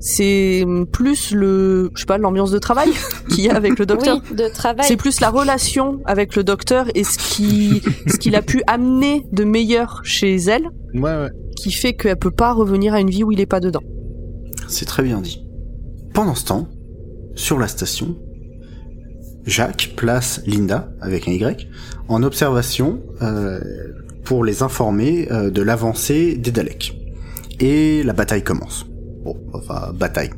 [0.00, 2.90] C'est plus le je sais pas l'ambiance de travail
[3.30, 4.20] qu'il y a avec le docteur.
[4.30, 4.84] Oui, de travail.
[4.86, 9.24] C'est plus la relation avec le docteur et ce qui ce qu'il a pu amener
[9.32, 11.28] de meilleur chez elle Ouais ouais.
[11.56, 13.82] qui fait qu'elle peut pas revenir à une vie où il est pas dedans.
[14.68, 15.46] C'est très bien dit.
[16.14, 16.68] Pendant ce temps,
[17.34, 18.16] sur la station,
[19.46, 21.68] Jacques place Linda, avec un Y,
[22.08, 23.60] en observation euh,
[24.24, 26.94] pour les informer euh, de l'avancée des Daleks.
[27.60, 28.86] Et la bataille commence.
[29.22, 30.30] Bon, enfin, bataille.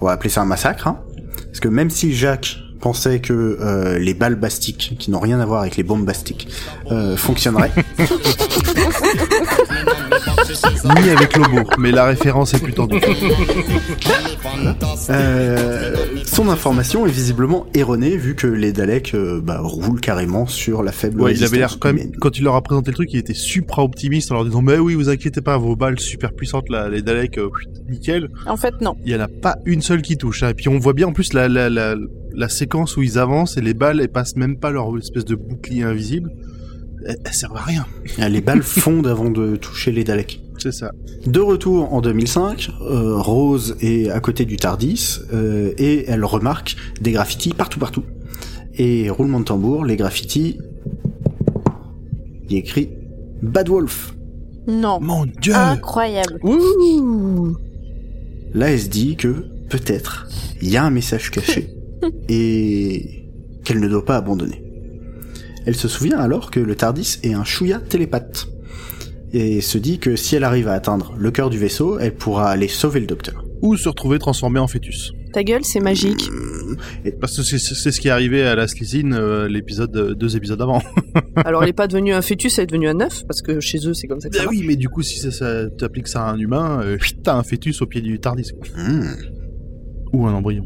[0.00, 1.00] On va appeler ça un massacre, hein,
[1.46, 5.46] parce que même si Jacques pensait que euh, les balles bastiques, qui n'ont rien à
[5.46, 6.48] voir avec les bombes bastiques,
[7.16, 7.72] fonctionneraient,
[11.02, 13.00] Ni avec Lobo, mais la référence est plus tendue.
[15.10, 20.82] Euh, son information est visiblement erronée vu que les Daleks euh, bah, roulent carrément sur
[20.82, 22.12] la faible Ouais, il avait l'air quand même, humaine.
[22.20, 24.78] quand il leur a présenté le truc, il était supra optimiste en leur disant, mais
[24.78, 27.48] oui, vous inquiétez pas, vos balles super puissantes, là, les Daleks, euh,
[27.88, 28.28] nickel.
[28.46, 28.96] En fait, non.
[29.04, 30.42] Il y en a pas une seule qui touche.
[30.42, 30.50] hein.
[30.50, 31.94] Et puis on voit bien en plus la, la, la,
[32.34, 35.34] la séquence où ils avancent et les balles, elles passent même pas leur espèce de
[35.34, 36.30] bouclier invisible.
[37.06, 37.86] Elles, elles servent à rien.
[38.18, 40.40] Les balles fondent avant de toucher les Daleks.
[40.58, 40.92] C'est ça.
[41.26, 46.76] De retour en 2005, euh, Rose est à côté du Tardis euh, et elle remarque
[47.00, 48.04] des graffitis partout partout.
[48.74, 50.58] Et roulement de tambour, les graffitis,
[52.44, 52.90] il y a écrit
[53.42, 54.14] Bad Wolf.
[54.66, 54.98] Non.
[55.00, 55.54] Mon dieu!
[55.54, 56.40] Incroyable.
[56.42, 57.56] Ouh
[58.52, 60.28] Là, elle se dit que peut-être
[60.60, 61.74] il y a un message caché
[62.28, 63.24] et
[63.64, 64.62] qu'elle ne doit pas abandonner.
[65.66, 68.48] Elle se souvient alors que le Tardis est un chouïa télépathe
[69.32, 72.50] et se dit que si elle arrive à atteindre le cœur du vaisseau, elle pourra
[72.50, 73.44] aller sauver le docteur.
[73.62, 75.12] Ou se retrouver transformé en fœtus.
[75.32, 76.28] Ta gueule, c'est magique.
[77.20, 80.60] Parce que c'est ce qui est arrivé à la Slizine, euh, l'épisode, euh, deux épisodes
[80.60, 80.82] avant.
[81.36, 83.78] Alors, elle est pas devenue un fœtus, elle est devenue un œuf, parce que chez
[83.86, 84.56] eux, c'est comme ça que ça Bah marche.
[84.58, 87.42] oui, mais du coup, si ça, ça t'appliques ça à un humain, euh, t'as un
[87.44, 88.50] fœtus au pied du Tardis.
[88.76, 89.02] Hmm.
[90.12, 90.64] Ou un embryon.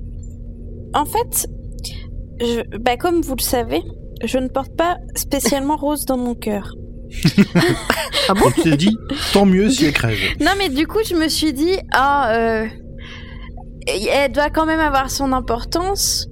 [0.94, 1.46] En fait,
[2.40, 3.82] je, bah, comme vous le savez,
[4.26, 6.74] je ne porte pas spécialement Rose dans mon cœur.
[8.28, 8.96] Ah bon tu t'es dit,
[9.32, 10.18] tant mieux si elle crève.
[10.40, 12.66] Non, mais du coup, je me suis dit, ah, euh,
[13.86, 16.26] elle doit quand même avoir son importance.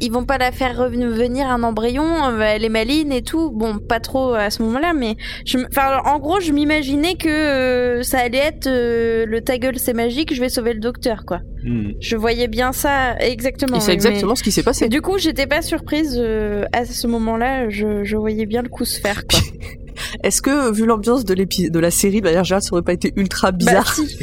[0.00, 3.50] Ils vont pas la faire revenir un embryon, euh, elle est maline et tout.
[3.50, 8.02] Bon, pas trop à ce moment-là, mais je, enfin, en gros, je m'imaginais que euh,
[8.02, 11.40] ça allait être euh, le ta gueule, c'est magique, je vais sauver le docteur, quoi.
[11.64, 11.92] Hmm.
[12.00, 13.76] Je voyais bien ça exactement.
[13.76, 14.88] Et c'est oui, exactement ce qui s'est passé.
[14.88, 17.68] Du coup, j'étais pas surprise euh, à ce moment-là.
[17.68, 19.40] Je, je voyais bien le coup se faire, quoi.
[20.22, 22.92] Est-ce que, vu l'ambiance de l'épi- de la série, de manière générale, ça aurait pas
[22.92, 24.18] été ultra Bah, bizarre si.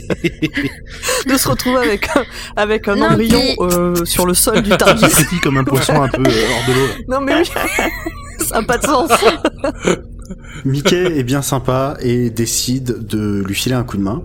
[1.30, 2.24] de se retrouver avec un,
[2.56, 5.64] avec un Non, embryon mais- euh, sur le sol du Ça Tardis pétille comme un
[5.64, 6.88] poisson un peu euh, hors de l'eau.
[7.10, 7.50] Non mais oui,
[8.46, 9.10] ça a pas de sens.
[10.64, 14.24] Mickey est bien sympa et décide de lui filer un coup de main.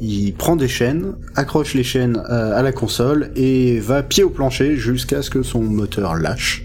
[0.00, 4.30] Il prend des chaînes, accroche les chaînes euh, à la console et va pied au
[4.30, 6.64] plancher jusqu'à ce que son moteur lâche.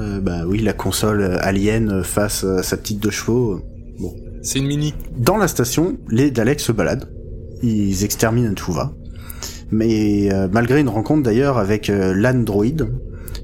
[0.00, 3.60] Euh, bah oui, la console euh, alien euh, face à sa petite deux chevaux.
[3.98, 4.14] Bon.
[4.42, 4.94] C'est une mini.
[5.16, 7.08] Dans la station, les Daleks se baladent.
[7.62, 8.92] Ils exterminent tout va.
[9.70, 12.64] Mais euh, malgré une rencontre d'ailleurs avec euh, l'android,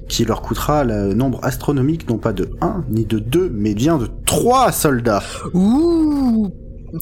[0.09, 3.97] qui leur coûtera le nombre astronomique non pas de 1 ni de 2, mais bien
[3.97, 5.23] de 3 soldats.
[5.53, 6.49] Ouh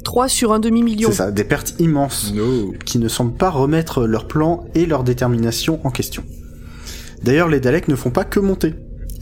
[0.04, 1.10] 3 sur un demi-million.
[1.12, 2.74] C'est ça, des pertes immenses No.
[2.86, 6.24] qui ne semblent pas remettre leur plan et leur détermination en question.
[7.24, 8.74] D'ailleurs, les Daleks ne font pas que monter.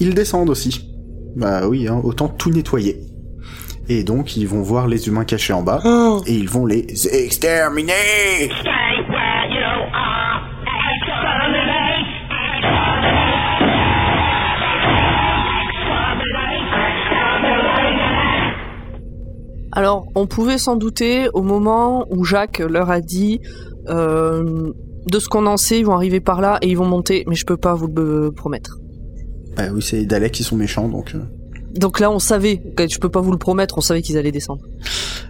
[0.03, 0.81] Ils descendent aussi.
[1.37, 2.99] Bah oui, hein, autant tout nettoyer.
[3.87, 5.81] Et donc, ils vont voir les humains cachés en bas,
[6.27, 6.85] et ils vont les
[7.15, 7.93] exterminer.
[19.71, 23.39] Alors, on pouvait s'en douter au moment où Jacques leur a dit
[23.87, 24.69] euh,
[25.07, 27.35] de ce qu'on en sait, ils vont arriver par là et ils vont monter, mais
[27.35, 28.82] je peux pas vous le promettre.
[29.55, 31.13] Bah oui, c'est les Daleks qui sont méchants, donc...
[31.15, 31.19] euh,
[31.75, 32.61] Donc là, on savait.
[32.77, 34.61] Je peux pas vous le promettre, on savait qu'ils allaient descendre.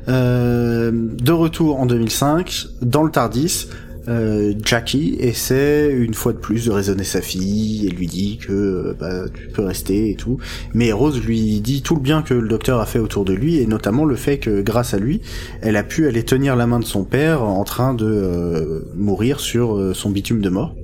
[0.08, 3.68] Euh, de retour en 2005, dans le Tardis,
[4.10, 8.52] euh, Jackie essaie une fois de plus de raisonner sa fille et lui dit que
[8.52, 10.38] euh, bah, tu peux rester et tout.
[10.74, 13.60] Mais Rose lui dit tout le bien que le docteur a fait autour de lui
[13.60, 15.22] et notamment le fait que grâce à lui,
[15.62, 19.40] elle a pu aller tenir la main de son père en train de euh, mourir
[19.40, 20.76] sur euh, son bitume de mort.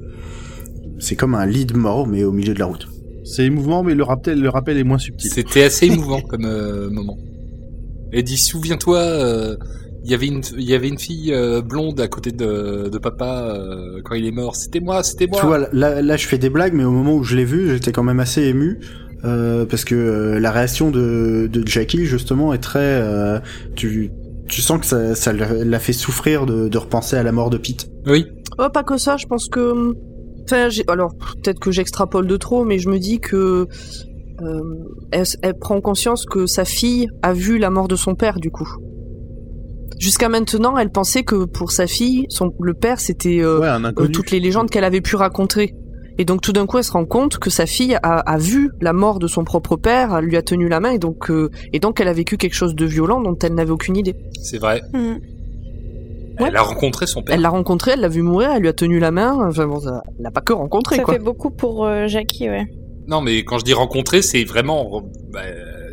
[0.99, 2.88] C'est comme un lit de mort mais au milieu de la route.
[3.33, 5.29] C'est émouvant, mais le rappel, le rappel est moins subtil.
[5.31, 7.17] C'était assez émouvant comme euh, moment.
[8.11, 9.55] Elle dit souviens-toi, euh,
[10.03, 12.97] il y avait une il y avait une fille euh, blonde à côté de, de
[12.97, 14.55] papa euh, quand il est mort.
[14.55, 15.39] C'était moi, c'était moi.
[15.39, 17.69] Tu vois, là, là, je fais des blagues, mais au moment où je l'ai vu,
[17.73, 18.79] j'étais quand même assez ému.
[19.25, 22.79] euh, parce que euh, la réaction de, de Jackie, justement, est très...
[22.79, 23.39] euh,
[23.75, 24.11] tu,
[24.47, 27.57] tu sens que ça, ça l'a fait souffrir de, de repenser à la mort de
[27.57, 27.89] Pete.
[28.07, 28.25] Oui.
[28.57, 29.93] Oh, pas que ça, je pense que.
[30.51, 33.67] Enfin, alors peut-être que j'extrapole de trop, mais je me dis que
[34.41, 34.61] euh,
[35.11, 38.49] elle, elle prend conscience que sa fille a vu la mort de son père, du
[38.49, 38.67] coup.
[39.99, 44.07] Jusqu'à maintenant, elle pensait que pour sa fille, son, le père, c'était euh, Ouais, euh,
[44.07, 45.75] toutes les légendes qu'elle avait pu raconter.
[46.17, 48.71] Et donc tout d'un coup, elle se rend compte que sa fille a, a vu
[48.81, 51.49] la mort de son propre père, elle lui a tenu la main, et donc, euh,
[51.73, 54.15] et donc elle a vécu quelque chose de violent dont elle n'avait aucune idée.
[54.41, 54.81] C'est vrai.
[56.47, 57.35] Elle a rencontré son père.
[57.35, 59.37] Elle l'a rencontré, elle l'a vu mourir, elle lui a tenu la main.
[59.47, 61.13] Enfin bon, ça- elle l'a pas que rencontré, Ça quoi.
[61.15, 62.65] fait beaucoup pour euh, Jackie, ouais.
[63.07, 65.03] Non, mais quand je dis rencontrer, c'est vraiment.
[65.31, 65.41] bah,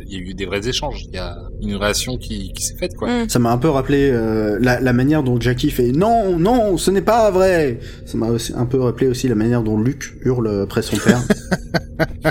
[0.09, 1.03] Il y a eu des vrais échanges.
[1.09, 3.09] Il y a une relation qui, qui s'est faite, quoi.
[3.09, 3.27] Hmm.
[3.27, 6.91] Ça m'a un peu rappelé euh, la, la manière dont Jackie fait non, non, ce
[6.91, 7.79] n'est pas vrai.
[8.05, 11.19] Ça m'a aussi un peu rappelé aussi la manière dont Luke hurle après son père.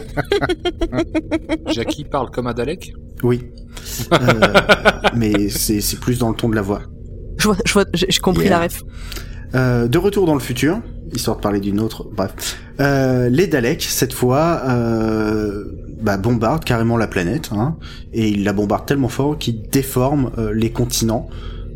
[1.68, 2.92] Jackie parle comme Adalek.
[3.22, 3.42] oui,
[4.12, 4.16] Euh,
[5.14, 6.82] mais c'est plus dans le ton de la voix.
[7.38, 8.58] Je vois, je vois, j'ai j'ai compris Yeah.
[8.58, 8.82] la ref.
[9.54, 10.80] Euh, de retour dans le futur,
[11.12, 12.32] histoire de parler d'une autre, bref.
[12.80, 15.64] Euh, les Daleks, cette fois, euh,
[16.02, 17.76] bah, bombardent carrément la planète, hein,
[18.12, 21.28] et ils la bombardent tellement fort qu'ils déforment euh, les continents.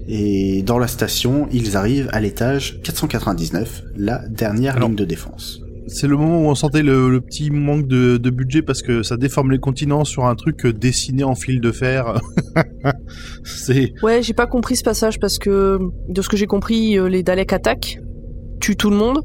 [0.08, 5.60] Et dans la station, ils arrivent à l'étage 499, la dernière Alors- ligne de défense.
[5.92, 9.02] C'est le moment où on sentait le, le petit manque de, de budget parce que
[9.02, 12.20] ça déforme les continents sur un truc euh, dessiné en fil de fer.
[13.44, 17.08] c'est Ouais, j'ai pas compris ce passage parce que de ce que j'ai compris, euh,
[17.08, 17.98] les Daleks attaquent,
[18.60, 19.22] tuent tout le monde,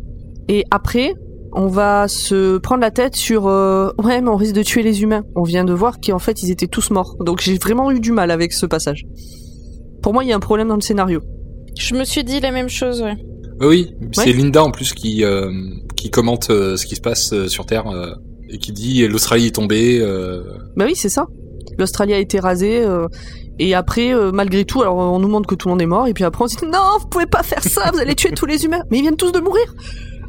[0.47, 1.13] et après,
[1.51, 5.03] on va se prendre la tête sur euh, ouais, mais on risque de tuer les
[5.03, 5.23] humains.
[5.35, 7.15] On vient de voir qu'en fait ils étaient tous morts.
[7.21, 9.03] Donc j'ai vraiment eu du mal avec ce passage.
[10.01, 11.21] Pour moi, il y a un problème dans le scénario.
[11.77, 13.15] Je me suis dit la même chose, ouais.
[13.61, 14.33] Oui, c'est Ouais.
[14.33, 15.49] Linda en plus qui euh,
[15.95, 18.11] qui commente euh, ce qui se passe euh, sur Terre euh,
[18.49, 19.99] et qui dit l'Australie est tombée.
[20.01, 20.43] euh,
[20.75, 21.27] Bah oui, c'est ça.
[21.77, 22.81] L'Australie a été rasée.
[22.83, 23.07] euh,
[23.57, 26.07] et après, euh, malgré tout, alors on nous montre que tout le monde est mort,
[26.07, 28.31] et puis après on se dit non, vous pouvez pas faire ça, vous allez tuer
[28.31, 28.81] tous les humains.
[28.91, 29.63] Mais ils viennent tous de mourir.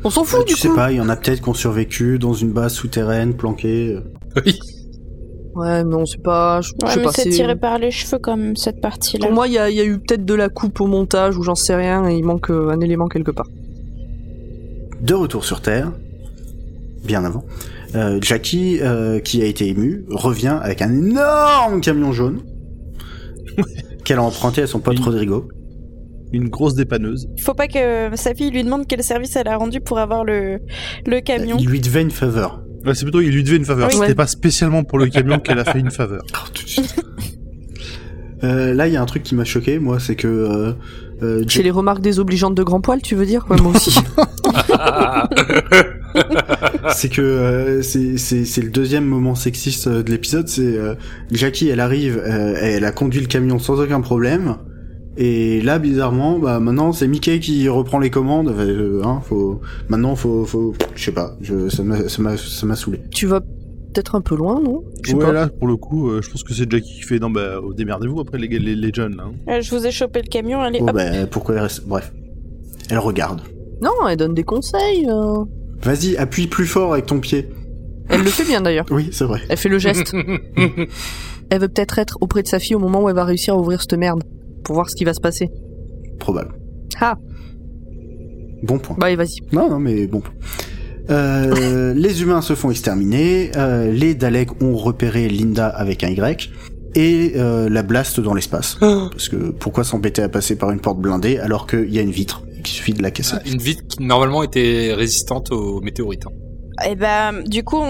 [0.04, 0.76] On s'en fout Euh, du tu sais coup.
[0.76, 3.96] pas, il y en a peut-être qui ont survécu dans une base souterraine, planquée.
[4.44, 4.56] Oui.
[5.56, 6.60] Ouais, non, c'est pas.
[6.60, 7.12] Je, je Ouais, sais mais pas.
[7.12, 9.26] c'est tiré par les cheveux comme cette partie-là.
[9.26, 11.36] Pour moi, il y a, il y a eu peut-être de la coupe au montage
[11.36, 13.46] ou j'en sais rien, et il manque euh, un élément quelque part.
[15.00, 15.92] De retour sur Terre,
[17.04, 17.44] bien avant,
[17.94, 22.42] euh, Jackie, euh, qui a été ému, revient avec un énorme camion jaune
[24.04, 24.98] qu'elle a emprunté à son pote.
[24.98, 25.48] Rodrigo.
[26.32, 27.28] une grosse dépanneuse.
[27.40, 30.60] Faut pas que sa fille lui demande quel service elle a rendu pour avoir le,
[31.06, 31.56] le camion.
[31.58, 32.62] Il lui devait une faveur.
[32.86, 33.88] Ouais, c'est plutôt, il lui devait une faveur.
[33.88, 33.94] Oui.
[33.94, 34.14] C'était Ouais.
[34.14, 36.22] pas spécialement pour le camion qu'elle a fait une faveur.
[36.34, 36.94] Oh, tout de suite.
[38.44, 40.72] Euh, là, il y a un truc qui m'a choqué, moi, c'est que euh,
[41.22, 43.46] euh, Chez les remarques désobligeantes de grand poil, tu veux dire?
[43.50, 43.94] Ouais, moi aussi.
[46.90, 50.48] c'est que euh, c'est le deuxième moment sexiste de l'épisode.
[50.48, 50.94] C'est euh,
[51.32, 54.56] Jackie, elle arrive, euh, elle a conduit le camion sans aucun problème.
[55.18, 58.48] Et là, bizarrement, bah maintenant c'est Mickey qui reprend les commandes.
[58.48, 63.00] Enfin, euh, hein, faut maintenant faut faut je sais pas, je, ça m'a saoulé.
[63.10, 64.82] tu vas peut-être un peu loin, non?
[65.04, 65.32] Je sais Ouais, pas.
[65.32, 67.72] là, pour le coup, euh, je pense que c'est Jackie qui fait, non, bah, oh,
[67.72, 69.24] démerdez-vous après les, les, les jeunes, là.
[69.26, 69.32] hein.
[69.54, 70.94] Euh, Je vous ai chopé le camion, allez, Bon hop.
[70.96, 72.12] bah pourquoi elle reste Bref,
[72.90, 73.40] elle regarde.
[73.80, 75.06] Non, elle donne des conseils.
[75.08, 75.44] euh.
[75.82, 77.48] Vas-y, appuie plus fort avec ton pied.
[78.10, 78.84] Elle le fait bien d'ailleurs.
[78.90, 79.40] Oui, c'est vrai.
[79.48, 80.14] Elle fait le geste.
[81.50, 83.56] Elle veut peut-être être auprès de sa fille au moment où elle va réussir à
[83.56, 84.24] ouvrir cette merde.
[84.66, 85.48] Pour voir ce qui va se passer.
[86.18, 86.54] Probable.
[87.00, 87.14] Ah,
[88.62, 88.96] Bon point.
[88.98, 89.40] bah vas-y.
[89.52, 90.22] Non, non, mais bon.
[91.10, 96.50] Euh, les humains se font exterminer, euh, les Daleks ont repéré Linda avec un Y,
[96.96, 98.74] et euh, la blast dans l'espace.
[98.80, 102.10] Parce que pourquoi s'embêter à passer par une porte blindée alors qu'il y a une
[102.10, 102.42] vitre?
[102.58, 106.26] Et qu'il suffit de la casser Une vitre qui normalement était résistante aux météorites.
[106.26, 106.30] hein.
[106.84, 107.82] Et bah, du coup,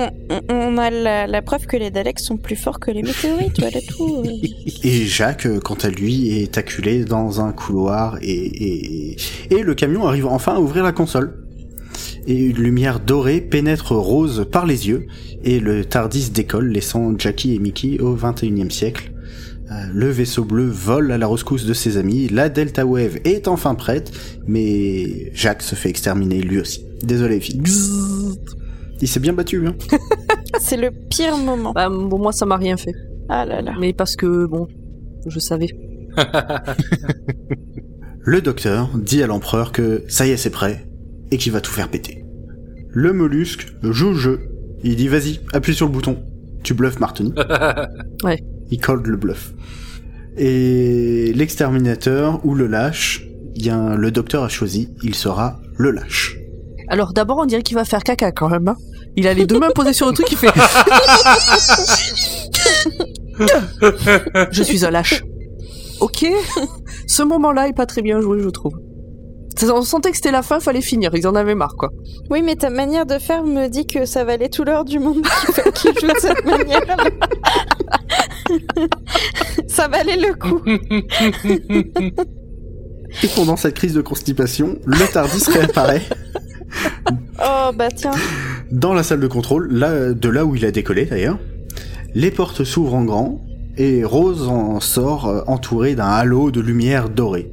[0.48, 4.22] on, a la, preuve que les Daleks sont plus forts que les météorites, voilà tout.
[4.82, 9.16] Et Jacques, quant à lui, est acculé dans un couloir et,
[9.50, 11.34] et, le camion arrive enfin à ouvrir la console.
[12.26, 15.06] et une lumière dorée pénètre Rose par les yeux
[15.42, 19.12] et le Tardis décolle laissant Jackie et Mickey au 21e siècle.
[19.70, 23.48] Euh, le vaisseau bleu vole à la rescousse de ses amis, la Delta Wave est
[23.48, 24.12] enfin prête,
[24.46, 26.84] mais Jacques se fait exterminer lui aussi.
[27.02, 27.62] Désolé les filles.
[29.00, 29.74] Il s'est bien battu, hein.
[30.60, 31.72] C'est le pire moment.
[31.72, 32.94] Bah, bon, moi, ça m'a rien fait.
[33.28, 33.74] Ah là là.
[33.78, 34.66] Mais parce que, bon,
[35.26, 35.68] je savais.
[38.20, 40.84] Le docteur dit à l'empereur que ça y est, c'est prêt,
[41.30, 42.24] et qu'il va tout faire péter.
[42.88, 44.40] Le mollusque joue le jeu.
[44.82, 46.18] Il dit vas-y, appuie sur le bouton.
[46.64, 47.32] Tu bluffes Martini.
[48.24, 48.42] Ouais.
[48.70, 49.54] Il colle le bluff.
[50.36, 53.24] Et l'exterminateur ou le lâche,
[53.54, 56.36] bien le docteur a choisi, il sera le lâche.
[56.88, 58.68] Alors, d'abord, on dirait qu'il va faire caca quand même.
[58.68, 58.76] hein.
[59.16, 60.48] Il a les deux mains posées sur le truc, il fait.
[64.52, 65.22] je suis un lâche.
[66.00, 66.26] Ok.
[67.06, 68.74] Ce moment-là est pas très bien joué, je trouve.
[69.72, 71.12] On sentait que c'était la fin, fallait finir.
[71.14, 71.88] Ils en avaient marre, quoi.
[72.28, 75.22] Oui, mais ta manière de faire me dit que ça valait tout l'heure du monde
[75.74, 76.82] qu'il joue de cette manière.
[79.66, 80.60] ça valait le coup.
[83.22, 86.02] Et pendant cette crise de constipation, le Tardis réapparaît
[87.38, 88.12] Oh bah tiens.
[88.70, 91.38] dans la salle de contrôle, là, de là où il a décollé d'ailleurs.
[92.14, 93.44] Les portes s'ouvrent en grand
[93.76, 97.50] et Rose en sort euh, entourée d'un halo de lumière dorée.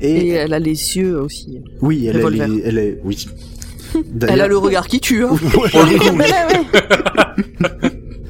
[0.00, 1.60] Et Et, elle a les yeux aussi.
[1.82, 2.50] oui, elle, revolver.
[2.50, 3.28] est, elle est, oui.
[4.26, 5.36] Elle a le regard qui tue, hein.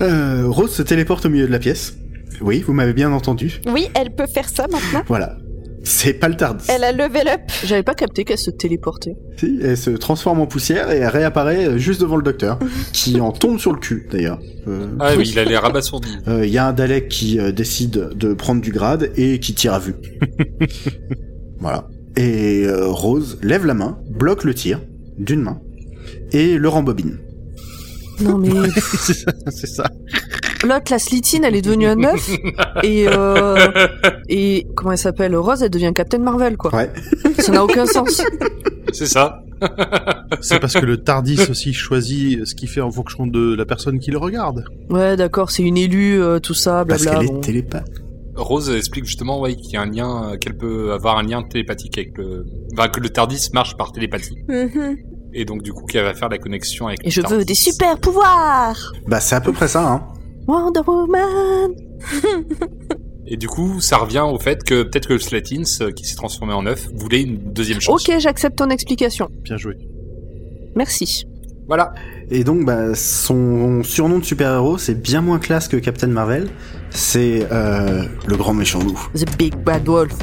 [0.00, 1.96] Euh, Rose se téléporte au milieu de la pièce.
[2.40, 3.60] Oui, vous m'avez bien entendu.
[3.66, 5.02] Oui, elle peut faire ça maintenant.
[5.08, 5.36] Voilà.
[5.84, 6.66] C'est pas le Tardis.
[6.68, 7.40] Elle a level up.
[7.64, 9.16] J'avais pas capté qu'elle se téléportait.
[9.38, 12.58] Si, elle se transforme en poussière et elle réapparaît euh, juste devant le docteur,
[12.92, 14.38] qui en tombe sur le cul d'ailleurs.
[14.66, 16.08] Euh, Ah oui, il a l'air abasourdi.
[16.28, 19.54] Euh, Il y a un Dalek qui euh, décide de prendre du grade et qui
[19.54, 19.94] tire à vue.
[21.60, 21.88] voilà.
[22.16, 24.80] Et euh, Rose lève la main, bloque le tir
[25.18, 25.60] d'une main
[26.32, 27.18] et le rembobine.
[28.20, 28.50] Non, mais
[29.50, 29.84] c'est ça,
[30.64, 32.30] l'autre, la Slitine, elle est devenue un œuf.
[32.82, 33.56] Et, euh,
[34.28, 35.36] et, comment elle s'appelle?
[35.36, 36.74] Rose, elle devient Captain Marvel, quoi.
[36.74, 36.90] Ouais.
[37.38, 38.22] Ça n'a aucun sens.
[38.92, 39.42] C'est ça.
[40.40, 43.98] C'est parce que le Tardis aussi choisit ce qu'il fait en fonction de la personne
[43.98, 44.64] qui le regarde.
[44.88, 47.20] Ouais, d'accord, c'est une élue, euh, tout ça, Parce blabla.
[47.20, 47.90] qu'elle est télépathe.
[48.36, 51.42] Rose explique justement ouais, qu'il y a un lien, euh, qu'elle peut avoir un lien
[51.42, 54.38] télépathique avec le, enfin, que le Tardis marche par télépathie.
[54.48, 54.96] Mhm.
[55.34, 57.06] Et donc du coup qu'elle va faire la connexion avec.
[57.06, 58.92] Et je veux des super pouvoirs!
[59.06, 60.06] Bah c'est à peu près ça, hein.
[60.46, 61.74] Wonder Woman!
[63.30, 66.16] Et du coup, ça revient au fait que peut-être que le Slatins, euh, qui s'est
[66.16, 68.08] transformé en œuf, voulait une deuxième chance.
[68.08, 69.28] Ok, j'accepte ton explication.
[69.42, 69.76] Bien joué.
[70.74, 71.26] Merci.
[71.66, 71.92] Voilà.
[72.30, 76.48] Et donc bah son surnom de super-héros c'est bien moins classe que Captain Marvel.
[76.88, 78.98] C'est euh, le grand méchant loup.
[79.14, 80.14] The Big Bad Wolf.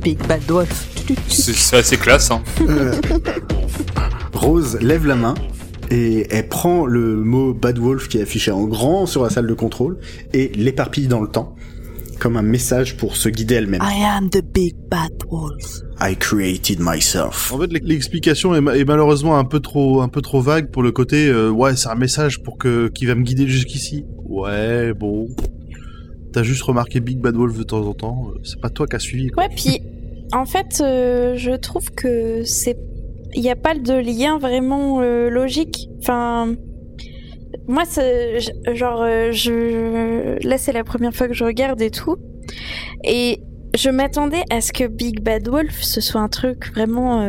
[0.00, 1.01] Big Bad Wolf.
[1.28, 2.42] C'est assez classe, hein.
[2.68, 2.92] Euh,
[4.34, 5.34] Rose lève la main
[5.90, 9.46] et elle prend le mot Bad Wolf qui est affiché en grand sur la salle
[9.46, 9.98] de contrôle
[10.32, 11.54] et l'éparpille dans le temps
[12.18, 13.82] comme un message pour se guider elle-même.
[13.82, 15.80] I am the Big Bad Wolf.
[16.00, 17.52] I created myself.
[17.52, 20.84] En fait, l'explication est, ma- est malheureusement un peu trop, un peu trop vague pour
[20.84, 21.26] le côté.
[21.26, 24.04] euh, ouais, c'est un message pour que qui va me guider jusqu'ici.
[24.24, 25.26] Ouais, bon.
[26.32, 28.28] T'as juste remarqué Big Bad Wolf de temps en temps.
[28.30, 29.28] euh, C'est pas toi qui as suivi.
[29.28, 29.42] quoi.
[29.42, 29.82] Ouais, puis
[30.32, 32.76] en fait, euh, je trouve que c'est.
[33.34, 35.88] Il n'y a pas de lien vraiment euh, logique.
[36.00, 36.54] Enfin.
[37.68, 38.40] Moi, c'est.
[38.74, 40.38] Genre, euh, je.
[40.46, 42.16] Là, c'est la première fois que je regarde et tout.
[43.04, 43.40] Et
[43.76, 47.24] je m'attendais à ce que Big Bad Wolf, ce soit un truc vraiment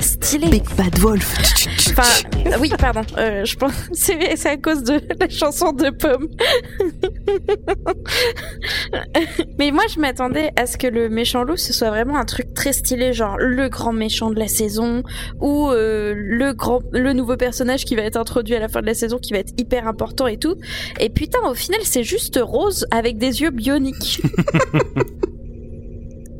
[0.00, 0.48] stylé.
[0.48, 1.87] Big Bad Wolf.
[1.98, 2.28] Enfin,
[2.60, 3.00] oui, pardon.
[3.18, 6.28] euh, je pense c'est c'est à cause de la chanson de Pomme.
[9.58, 12.54] Mais moi, je m'attendais à ce que le méchant loup ce soit vraiment un truc
[12.54, 15.02] très stylé, genre le grand méchant de la saison
[15.40, 18.86] ou euh, le grand, le nouveau personnage qui va être introduit à la fin de
[18.86, 20.54] la saison, qui va être hyper important et tout.
[21.00, 24.22] Et putain, au final, c'est juste Rose avec des yeux bioniques.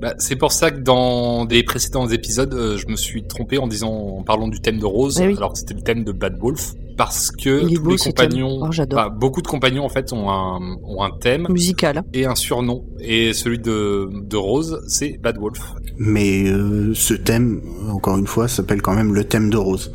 [0.00, 3.66] Bah, c'est pour ça que dans des précédents épisodes, euh, je me suis trompé en
[3.66, 5.36] disant, en parlant du thème de Rose, oui.
[5.36, 8.60] alors que c'était le thème de Bad Wolf, parce que tous beau, les compagnons.
[8.62, 8.96] Oh, j'adore.
[8.96, 12.04] bah, beaucoup de compagnons en fait ont un, ont un thème Musical.
[12.14, 15.60] et un surnom, et celui de, de Rose, c'est Bad Wolf.
[15.98, 19.92] Mais euh, ce thème, encore une fois, s'appelle quand même le thème de Rose.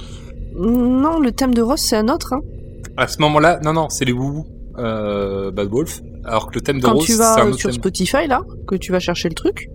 [0.55, 2.33] Non, le thème de Rose, c'est un autre.
[2.33, 2.41] Hein.
[2.97, 4.45] À ce moment-là, non, non, c'est les Wou
[4.77, 7.57] euh, Bad Wolf, alors que le thème de Quand Rose, tu c'est vas un autre
[7.57, 7.79] sur thème.
[7.79, 9.69] Spotify, là, que tu vas chercher le truc,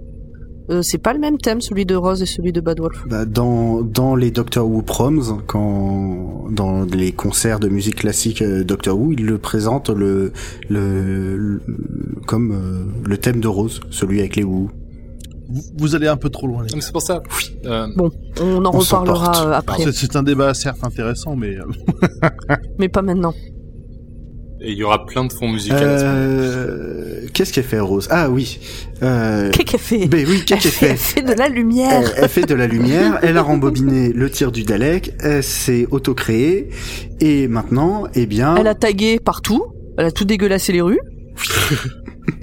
[0.71, 3.05] euh, c'est pas le même thème, celui de Rose et celui de Bad Wolf.
[3.09, 8.64] Bah, dans, dans les Doctor Who proms, quand dans les concerts de musique classique euh,
[8.64, 10.33] Doctor Who, ils le présentent le,
[10.69, 11.62] le, le-
[12.27, 14.71] comme euh, le thème de Rose, celui avec les Who.
[15.49, 16.64] vous, vous allez un peu trop loin.
[16.69, 17.23] c'est pour ça.
[17.64, 17.87] Euh,
[18.41, 21.57] On en On reparlera après, C'est- un débat certes intéressant, mais
[22.79, 23.35] mais pas maintenant.
[24.61, 25.77] Et il y aura plein de fonds musicaux.
[25.77, 26.17] à ce moment.
[26.17, 28.09] Euh, Qu'est-ce qu'elle fait, Rose?
[28.11, 28.59] Ah oui.
[29.03, 29.51] Euh...
[29.53, 30.07] Qu'est-ce qu'elle fait?
[30.07, 31.21] Ben oui, qu'est-ce qu'elle Elle fait?
[31.21, 32.13] fait de la elle, lumière.
[32.17, 36.71] elle fait de la lumière, elle a rembobiné le tir du Dalek, elle s'est auto-créée,
[37.21, 38.57] et maintenant, eh bien...
[38.57, 39.65] Elle a tagué partout.
[39.97, 40.99] Elle a tout dégueulassé les rues.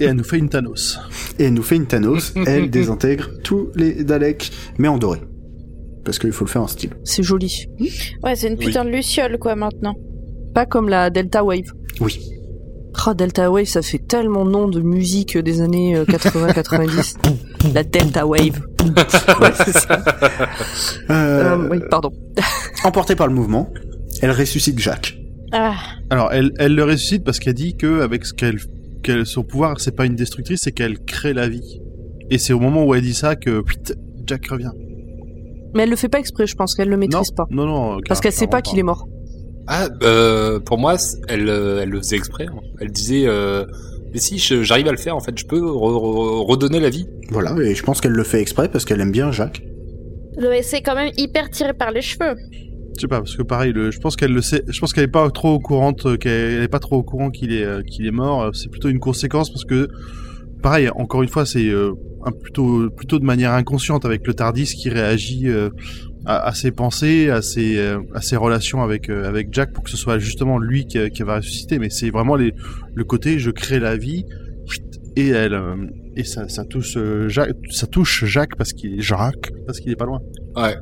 [0.00, 0.98] et elle nous fait une Thanos.
[1.38, 5.20] Et elle nous fait une Thanos, elle désintègre tous les Daleks, mais en doré.
[6.04, 6.90] Parce qu'il faut le faire en style.
[7.04, 7.66] C'est joli.
[8.22, 9.94] Ouais, c'est une putain de luciole, quoi, maintenant.
[10.56, 11.70] Pas comme la Delta Wave.
[12.00, 12.18] Oui.
[13.04, 17.16] Ah, Delta Wave, ça fait tellement nom de musique des années 80-90.
[17.74, 18.62] la Delta Wave.
[18.82, 20.02] ouais, c'est ça.
[21.10, 22.10] Euh, Euh, oui, pardon.
[22.84, 23.70] Emportée par le mouvement,
[24.22, 25.18] elle ressuscite Jacques.
[25.52, 25.74] Ah,
[26.08, 28.58] Alors, elle, elle le ressuscite parce qu'elle dit que avec ce qu'elle,
[29.02, 31.82] qu'elle, son pouvoir, c'est pas une destructrice, c'est qu'elle crée la vie.
[32.30, 33.62] Et c'est au moment où elle dit ça que
[34.26, 34.72] Jack revient.
[35.74, 37.44] Mais elle le fait pas exprès, je pense qu'elle le maîtrise non, pas.
[37.50, 39.06] non, non, Parce qu'elle sait pas qu'il est mort.
[39.66, 40.96] Ah, euh, pour moi,
[41.28, 42.46] elle, euh, elle le faisait exprès.
[42.46, 42.60] hein.
[42.80, 43.64] Elle disait, euh,
[44.12, 47.06] mais si j'arrive à le faire, en fait, je peux re- re- redonner la vie.
[47.30, 49.62] Voilà, et je pense qu'elle le fait exprès parce qu'elle aime bien Jacques.
[50.38, 52.36] ouais, c'est quand même hyper tiré par les cheveux.
[52.96, 55.04] Je sais pas, parce que pareil, le, je pense qu'elle le sait, je pense qu'elle
[55.04, 58.10] est pas trop au courant, qu'elle est pas trop au courant qu'il est, qu'il est
[58.12, 58.50] mort.
[58.54, 59.88] C'est plutôt une conséquence parce que,
[60.62, 61.92] pareil, encore une fois, c'est euh,
[62.24, 65.68] un plutôt, plutôt de manière inconsciente avec le Tardis qui réagit euh,
[66.26, 69.84] à, à ses pensées, à ses, euh, à ses relations avec, euh, avec Jack pour
[69.84, 71.78] que ce soit justement lui qui, qui va ressusciter.
[71.78, 72.52] Mais c'est vraiment les,
[72.94, 74.24] le côté je crée la vie
[75.16, 75.76] et elle, euh,
[76.16, 79.92] et ça, ça touche euh, Jacques, ça touche Jacques parce qu'il est Jacques parce qu'il
[79.92, 80.20] est pas loin.
[80.54, 80.74] Ouais.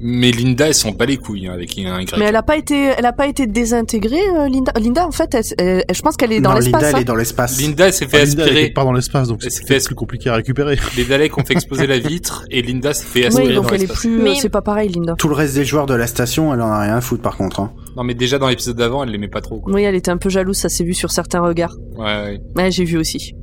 [0.00, 2.14] Mais Linda, elle s'en bat les couilles hein, avec un Y.
[2.18, 4.72] Mais elle a pas été, elle a pas été désintégrée, euh, Linda?
[4.80, 6.72] Linda, en fait, elle, elle- je pense qu'elle est dans l'espace.
[6.82, 7.00] Linda, elle hein.
[7.00, 7.60] est dans l'espace.
[7.60, 8.64] Linda, elle s'est fait Ah, Linda, elle aspirer.
[8.66, 10.76] est pas dans l'espace, donc c'est fait- plus compliqué à récupérer.
[10.96, 13.74] Les Daleks ont fait exploser la vitre et Linda s'est fait aspirer Oui, donc dans
[13.74, 15.14] elle est plus, euh, Mais- c'est pas pareil, Linda.
[15.16, 17.36] Tout le reste des joueurs de la station, elle en a rien à foutre par
[17.36, 17.60] contre.
[17.60, 17.72] Hein.
[17.96, 19.60] Non, mais déjà dans l'épisode d'avant, elle l'aimait pas trop.
[19.60, 19.72] Quoi.
[19.72, 21.76] Oui, elle était un peu jalouse, ça s'est vu sur certains regards.
[21.96, 22.40] Ouais, ouais.
[22.56, 23.34] Ouais, j'ai vu aussi.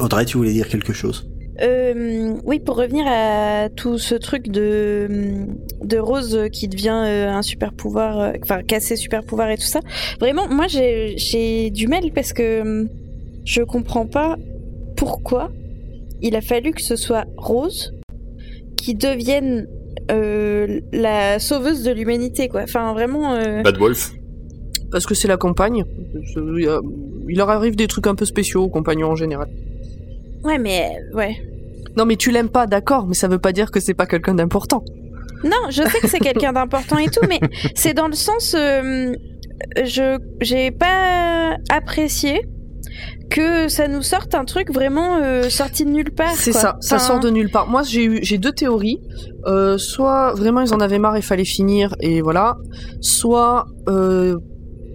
[0.00, 1.28] Audrey, tu voulais dire quelque chose?
[1.60, 5.46] Euh, oui, pour revenir à tout ce truc de,
[5.84, 9.66] de Rose qui devient euh, un super pouvoir, euh, enfin casser super pouvoir et tout
[9.66, 9.80] ça.
[10.18, 12.88] Vraiment, moi j'ai du mal parce que hum,
[13.44, 14.36] je comprends pas
[14.96, 15.50] pourquoi
[16.22, 17.92] il a fallu que ce soit Rose
[18.76, 19.66] qui devienne
[20.10, 22.62] euh, la sauveuse de l'humanité, quoi.
[22.62, 23.34] Enfin, vraiment.
[23.34, 24.12] euh, Bad Wolf.
[24.90, 25.84] Parce que c'est la compagne.
[26.36, 26.80] Euh,
[27.28, 29.48] Il leur arrive des trucs un peu spéciaux aux compagnons en général.
[30.44, 31.36] Ouais, mais ouais.
[31.96, 34.34] Non, mais tu l'aimes pas, d'accord, mais ça veut pas dire que c'est pas quelqu'un
[34.34, 34.82] d'important.
[35.44, 37.40] Non, je sais que c'est quelqu'un d'important et tout, mais
[37.74, 39.12] c'est dans le sens, euh,
[39.84, 42.42] je j'ai pas apprécié
[43.28, 46.34] que ça nous sorte un truc vraiment euh, sorti de nulle part.
[46.34, 47.68] C'est ça, ça Enfin, sort de nulle part.
[47.68, 49.00] Moi, j'ai eu, j'ai deux théories.
[49.46, 52.56] Euh, soit vraiment ils en avaient marre, il fallait finir et voilà.
[53.00, 53.66] Soit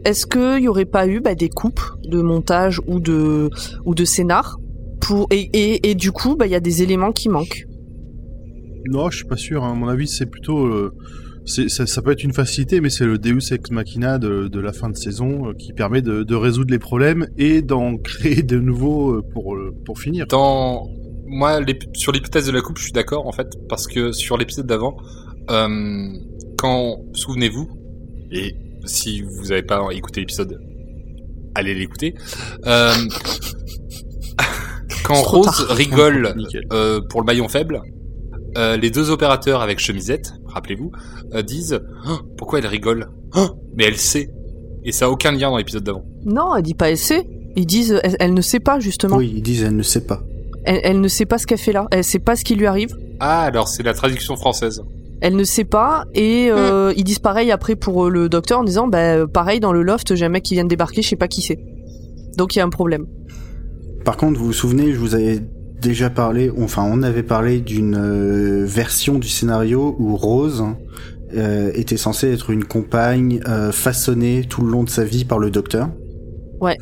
[0.06, 3.50] est-ce qu'il y aurait pas eu bah, des coupes de montage ou de
[3.86, 4.58] ou de scénar?
[5.02, 7.66] Pour et, et, et du coup bah il y a des éléments qui manquent.
[8.89, 9.64] Non, je suis pas sûr.
[9.64, 9.72] hein.
[9.72, 10.66] À mon avis, c'est plutôt.
[10.66, 10.93] euh,
[11.45, 14.74] ça, ça peut être une facilité, mais c'est le Deus ex machina de, de la
[14.74, 18.60] fin de saison euh, qui permet de, de résoudre les problèmes et d'en créer de
[18.60, 20.26] nouveaux euh, pour, pour finir.
[20.28, 20.88] Dans
[21.26, 21.60] moi,
[21.93, 24.95] sur l'hypothèse de la coupe, je suis d'accord en fait, parce que sur l'épisode d'avant,
[25.50, 25.68] euh,
[26.58, 27.68] quand souvenez-vous,
[28.32, 30.58] et si vous n'avez pas écouté l'épisode,
[31.56, 32.14] allez l'écouter.
[35.08, 36.36] Quand Rose rigole
[36.74, 37.82] euh, pour le maillon faible,
[38.58, 40.91] euh, les deux opérateurs avec chemisette, rappelez-vous,
[41.34, 44.30] euh, disent Oh, pourquoi elle rigole Oh, Mais elle sait.
[44.84, 46.03] Et ça a aucun lien dans l'épisode d'avant.
[46.26, 47.28] Non, elle dit pas elle sait.
[47.55, 49.18] Ils disent elle, elle ne sait pas justement.
[49.18, 50.22] Oui, ils disent elle ne sait pas.
[50.66, 51.88] Elle, elle ne sait pas ce qu'elle fait là.
[51.91, 52.95] Elle sait pas ce qui lui arrive.
[53.20, 54.82] Ah, alors c'est la traduction française.
[55.22, 58.88] Elle ne sait pas et euh, ils disent pareil après pour le docteur en disant
[58.88, 61.28] bah pareil dans le loft j'ai un mec qui vient de débarquer je sais pas
[61.28, 61.58] qui c'est.
[62.38, 63.08] Donc il y a un problème.
[64.08, 65.41] Par contre, vous vous souvenez, je vous avais
[65.82, 70.64] déjà parlé, enfin on avait parlé d'une euh, version du scénario où Rose
[71.36, 75.39] euh, était censée être une compagne euh, façonnée tout le long de sa vie par
[75.39, 75.89] le docteur.
[76.62, 76.78] Ouais.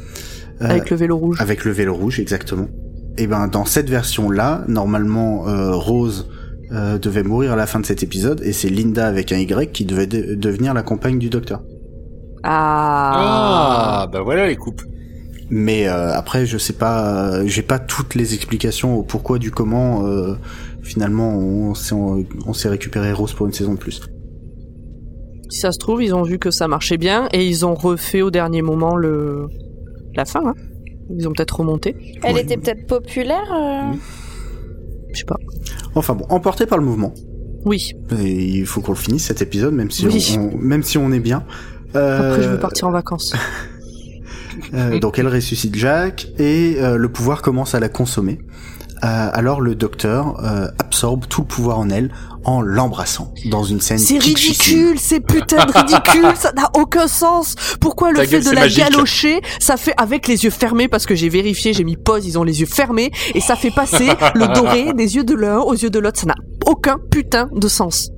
[0.61, 1.41] Euh, Avec le vélo rouge.
[1.41, 2.67] Avec le vélo rouge, exactement.
[3.17, 6.29] Et ben dans cette version-là, normalement euh, Rose
[6.73, 9.71] euh, devait mourir à la fin de cet épisode, et c'est Linda avec un Y
[9.71, 11.63] qui devait de- devenir la compagne du docteur.
[12.43, 14.03] Ah.
[14.03, 14.83] Ah, bah voilà les coupes.
[15.49, 19.51] Mais euh, après, je sais pas, euh, j'ai pas toutes les explications au pourquoi du
[19.51, 20.05] comment.
[20.07, 20.35] euh,
[20.81, 24.01] finalement, on, s'est- on, on s'est récupéré Rose pour une saison de plus.
[25.49, 28.21] Si ça se trouve ils ont vu que ça marchait bien et ils ont refait
[28.23, 29.47] au dernier moment le
[30.15, 30.41] la fin.
[30.45, 30.53] Hein.
[31.15, 31.95] Ils ont peut-être remonté.
[32.23, 33.43] Elle était peut-être populaire.
[33.53, 33.95] euh,
[35.13, 35.37] sais pas.
[35.93, 37.13] Enfin bon, emporté par le mouvement.
[37.65, 37.91] Oui.
[38.19, 40.35] Et il faut qu'on le finisse cet épisode, même si, Oui.
[40.39, 41.45] on, on- même si on est bien.
[41.95, 43.33] Euh, Après, je veux partir en vacances.
[44.73, 48.39] euh, donc elle ressuscite Jack et euh, le pouvoir commence à la consommer.
[49.03, 52.11] Euh, alors le docteur euh, absorbe tout le pouvoir en elle
[52.45, 57.55] en l'embrassant dans une scène C'est ridicule, c'est putain de ridicule, ça n'a aucun sens.
[57.81, 58.79] Pourquoi le Ta fait gueule, de la magique.
[58.79, 62.39] galocher, ça fait avec les yeux fermés parce que j'ai vérifié, j'ai mis pause, ils
[62.39, 65.73] ont les yeux fermés et ça fait passer le doré des yeux de l'un aux
[65.73, 66.35] yeux de l'autre, ça n'a
[66.65, 68.09] aucun putain de sens.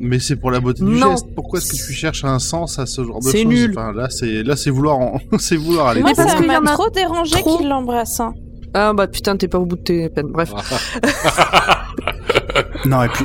[0.00, 1.12] Mais c'est pour la beauté du Non.
[1.12, 1.26] geste.
[1.34, 3.72] Pourquoi est-ce que tu cherches un sens à ce genre de choses C'est nul.
[3.76, 5.18] Enfin, là, c'est là, c'est vouloir, en...
[5.38, 6.00] c'est vouloir aller.
[6.00, 7.58] Moi, Mais parce ça qu'il y m'a en a trop dérangé trop.
[7.58, 8.20] qu'il l'embrasse.
[8.20, 8.32] hein.
[8.76, 10.32] Ah bah putain, t'es pas au bout de tes peines.
[10.32, 10.52] Bref.
[12.86, 13.24] Non et puis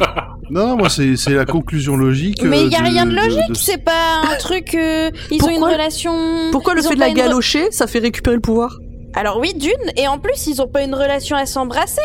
[0.52, 2.42] Non, non, moi, c'est c'est la conclusion logique.
[2.44, 4.74] Mais euh, il y a de- rien de logique, de- c'est pas un truc.
[4.76, 6.14] euh, ils ont une relation.
[6.52, 8.78] Pourquoi le fait de la re- galocher, ça fait récupérer le pouvoir?
[9.16, 12.02] Alors oui, d'une, et en plus, ils ont pas une relation à s'embrasser.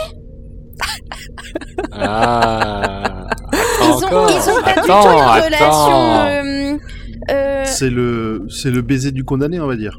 [1.93, 3.27] Ah.
[3.53, 4.31] Ils ont, Encore.
[4.31, 6.25] ils ont pas du tout Attends, une attends.
[6.25, 6.72] relation.
[6.72, 6.79] euh,
[7.31, 9.99] euh, C'est le, c'est le baiser du condamné, on va dire.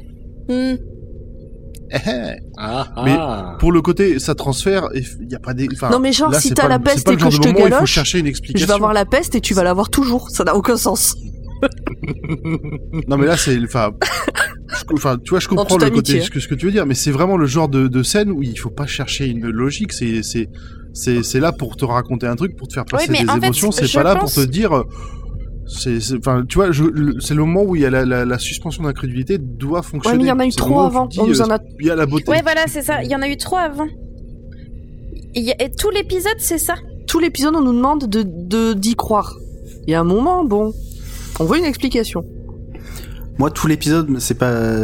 [2.57, 3.55] Ah, Mais ah.
[3.59, 4.89] Pour le côté, ça transfère.
[4.93, 5.67] Il y a pas des.
[5.91, 8.31] Non mais genre là, si t'as la peste et que je te galoche, chercher une
[8.33, 11.15] je vais avoir la peste et tu vas l'avoir toujours, ça n'a aucun sens.
[13.07, 13.57] Non mais là c'est
[14.93, 16.85] enfin tu vois je comprends le amitié, côté ce que ce que tu veux dire
[16.85, 19.93] mais c'est vraiment le genre de, de scène où il faut pas chercher une logique
[19.93, 20.49] c'est c'est
[20.93, 23.91] c'est c'est là pour te raconter un truc pour te faire passer des émotions c'est
[23.91, 24.83] pas là pour te dire
[25.67, 26.69] c'est enfin tu vois
[27.19, 30.17] c'est le moment où il y a la, la, la suspension d'incrédulité doit fonctionner Ouais
[30.19, 31.09] mais il y en a eu où avant.
[31.17, 33.01] On nous euh, en a il y a la beauté Ouais, voilà, c'est ça.
[33.03, 33.87] Il y en a eu trois avant.
[35.33, 36.75] Il y a- Et tout l'épisode, c'est ça.
[37.07, 39.33] tout l'épisode, on nous demande de de- d'y croire.
[39.87, 40.71] Il y a un moment, bon,
[41.39, 42.23] on veut une explication.
[43.37, 44.83] moi tout l'épisode c'est pas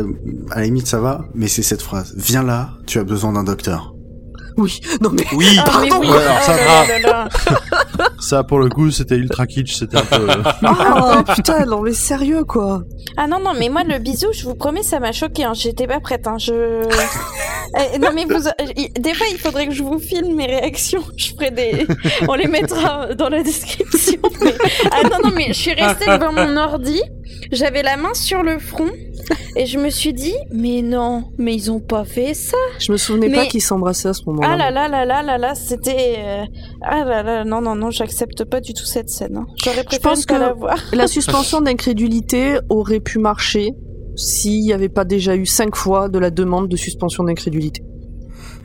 [0.51, 3.43] à la limite ça va mais c'est cette phrase viens là tu as besoin d'un
[3.43, 3.95] docteur
[4.61, 5.47] Oui, non mais Oui.
[5.65, 6.07] Ah, mais oui.
[6.07, 7.29] Ouais, alors ça, Oh là là là là.
[8.19, 11.93] ça pour le coup c'était ultra kitsch c'était un peu euh, oh putain, non mais
[11.93, 12.83] sérieux quoi.
[13.17, 15.43] Ah non, non, mais moi, le bisou, je vous promets, ça m'a choqué.
[15.43, 15.51] Hein.
[15.53, 16.27] J'étais pas prête.
[16.27, 16.37] Hein.
[16.37, 16.83] Je...
[17.77, 18.47] Eh, non, mais vous...
[18.77, 21.03] il- des fois, il faudrait que je vous filme mes réactions.
[21.17, 21.85] Je ferai des...
[22.29, 24.19] On les mettra dans la description.
[24.41, 24.53] mais-
[24.91, 27.01] Ah non, non, mais je suis restée devant mon ordi.
[27.51, 28.89] J'avais la main sur le front.
[29.55, 32.57] Et je me suis dit, mais non, mais ils ont pas fait ça.
[32.79, 34.49] Je me souvenais pas Mais- qu'ils s'embrassaient à ce moment-là.
[34.53, 36.15] Ah là là là là là là, c'était...
[36.19, 36.43] euh,
[36.83, 39.37] Ah là là, non, non, non, j'accepte pas du tout cette scène.
[39.37, 39.45] hein.
[39.63, 40.77] J'aurais préféré pense ne pas que- la voir.
[40.93, 43.71] La suspension d'incrédulité aurait pu marcher
[44.15, 47.81] s'il n'y avait pas déjà eu cinq fois de la demande de suspension d'incrédulité.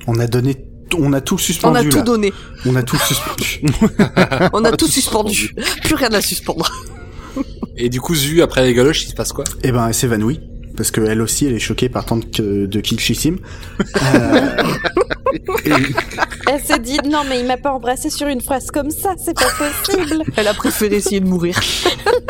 [0.06, 0.56] on a donné
[0.98, 2.02] on a tout On suspendu a tout là.
[2.04, 2.32] donné,
[2.64, 3.60] on a tout suspendu
[4.52, 5.52] on a tout suspendu.
[5.82, 6.70] Plus rien à suspendre.
[7.76, 9.44] Et du coup, Zu, après les galoches, il se passe quoi?
[9.62, 10.40] Et ben elle s'évanouit
[10.76, 13.38] parce que elle aussi elle est choquée par tant de, de kitschissime
[13.80, 14.56] Euh,
[15.64, 15.70] et-
[16.48, 19.34] Elle s'est dit, non, mais il m'a pas embrassé sur une phrase comme ça, c'est
[19.34, 20.22] pas possible.
[20.36, 21.58] Elle a préféré essayer de mourir.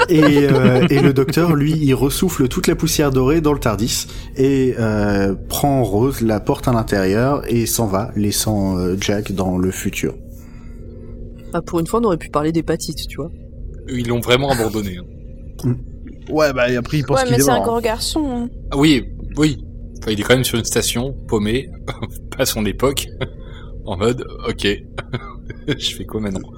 [0.08, 4.06] Et, euh, et le docteur, lui, il ressouffle toute la poussière dorée dans le Tardis
[4.36, 9.58] et euh, prend Rose, la porte à l'intérieur et s'en va, laissant euh, Jack dans
[9.58, 10.14] le futur.
[11.52, 13.30] Ah, pour une fois, on aurait pu parler d'hépatite, tu vois.
[13.88, 14.98] Ils l'ont vraiment abandonné.
[14.98, 15.74] hein.
[16.30, 17.66] ouais bah et après il pense Ouais, qu'il mais est c'est un mort hein.
[17.68, 18.24] gros garçon.
[18.30, 18.48] hein.
[18.72, 19.04] Ah oui,
[19.36, 19.64] oui.
[19.98, 21.70] Enfin, il est quand même sur une station, paumé,
[22.36, 23.06] pas à son époque,
[23.86, 24.66] en mode, ok,
[25.78, 26.48] je fais quoi maintenant?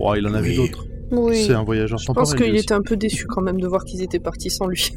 [0.00, 2.82] Ouais, il en a vu d'autres Oui, c'est un voyageur Je pense qu'il était un
[2.82, 4.90] peu déçu quand même de voir qu'ils étaient partis sans lui.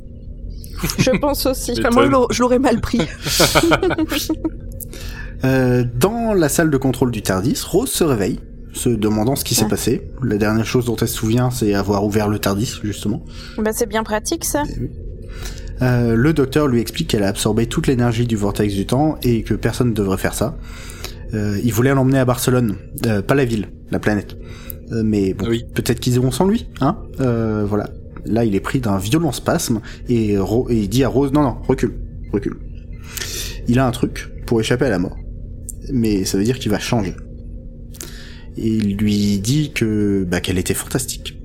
[1.00, 1.74] je pense aussi.
[1.74, 3.02] Mais- Enfin, moi, je l'aurais- je l'aurais mal pris.
[5.43, 8.39] Euh, dans la salle de contrôle du Tardis, Rose se réveille,
[8.78, 10.09] se demandant ce qui s'est passé.
[10.23, 13.23] La dernière chose dont elle se souvient, c'est avoir ouvert le Tardis, justement.
[13.57, 14.63] Bah, c'est bien pratique, ça.
[15.82, 19.43] Euh, le docteur lui explique qu'elle a absorbé toute l'énergie du vortex du temps et
[19.43, 20.57] que personne ne devrait faire ça.
[21.34, 24.38] Euh, il voulait l'emmener à Barcelone, euh, pas la ville, la planète.
[24.91, 25.65] Euh, mais bon, Oui.
[25.75, 27.89] peut-être qu'ils iront sans lui, hein euh, Voilà.
[28.25, 31.43] Là, il est pris d'un violent spasme et, Ro- et il dit à Rose non
[31.43, 31.93] non recule,
[32.34, 32.57] recule.
[33.67, 35.15] Il a un truc pour échapper à la mort,
[35.93, 37.15] mais ça veut dire qu'il va changer.
[38.58, 41.38] Et il lui dit que bah, qu'elle était fantastique.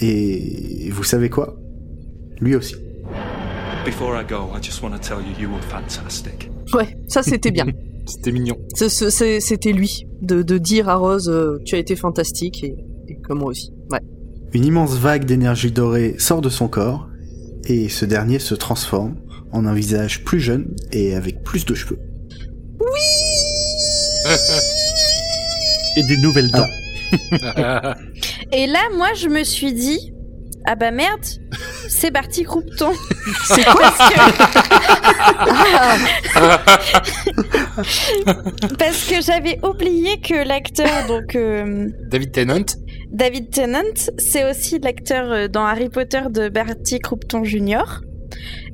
[0.00, 1.56] Et vous savez quoi?
[2.40, 2.76] Lui aussi.
[6.74, 7.66] Ouais, ça c'était bien.
[8.04, 8.56] C'était mignon.
[8.74, 12.74] C'était lui de, de dire à Rose euh, tu as été fantastique et,
[13.06, 13.72] et que moi aussi.
[13.90, 14.00] Ouais.
[14.52, 17.08] Une immense vague d'énergie dorée sort de son corps,
[17.66, 19.16] et ce dernier se transforme
[19.52, 21.98] en un visage plus jeune et avec plus de cheveux.
[25.96, 26.68] et des nouvelles dents
[27.56, 27.94] Ah.
[28.52, 30.12] Et là, moi, je me suis dit,
[30.64, 31.24] ah bah merde,
[31.88, 32.92] c'est Barty Croupton.
[33.44, 33.90] C'est quoi
[38.78, 42.64] Parce que j'avais oublié que l'acteur, donc euh, David Tennant.
[43.10, 47.82] David Tennant, c'est aussi l'acteur euh, dans Harry Potter de Barty Croupton Jr.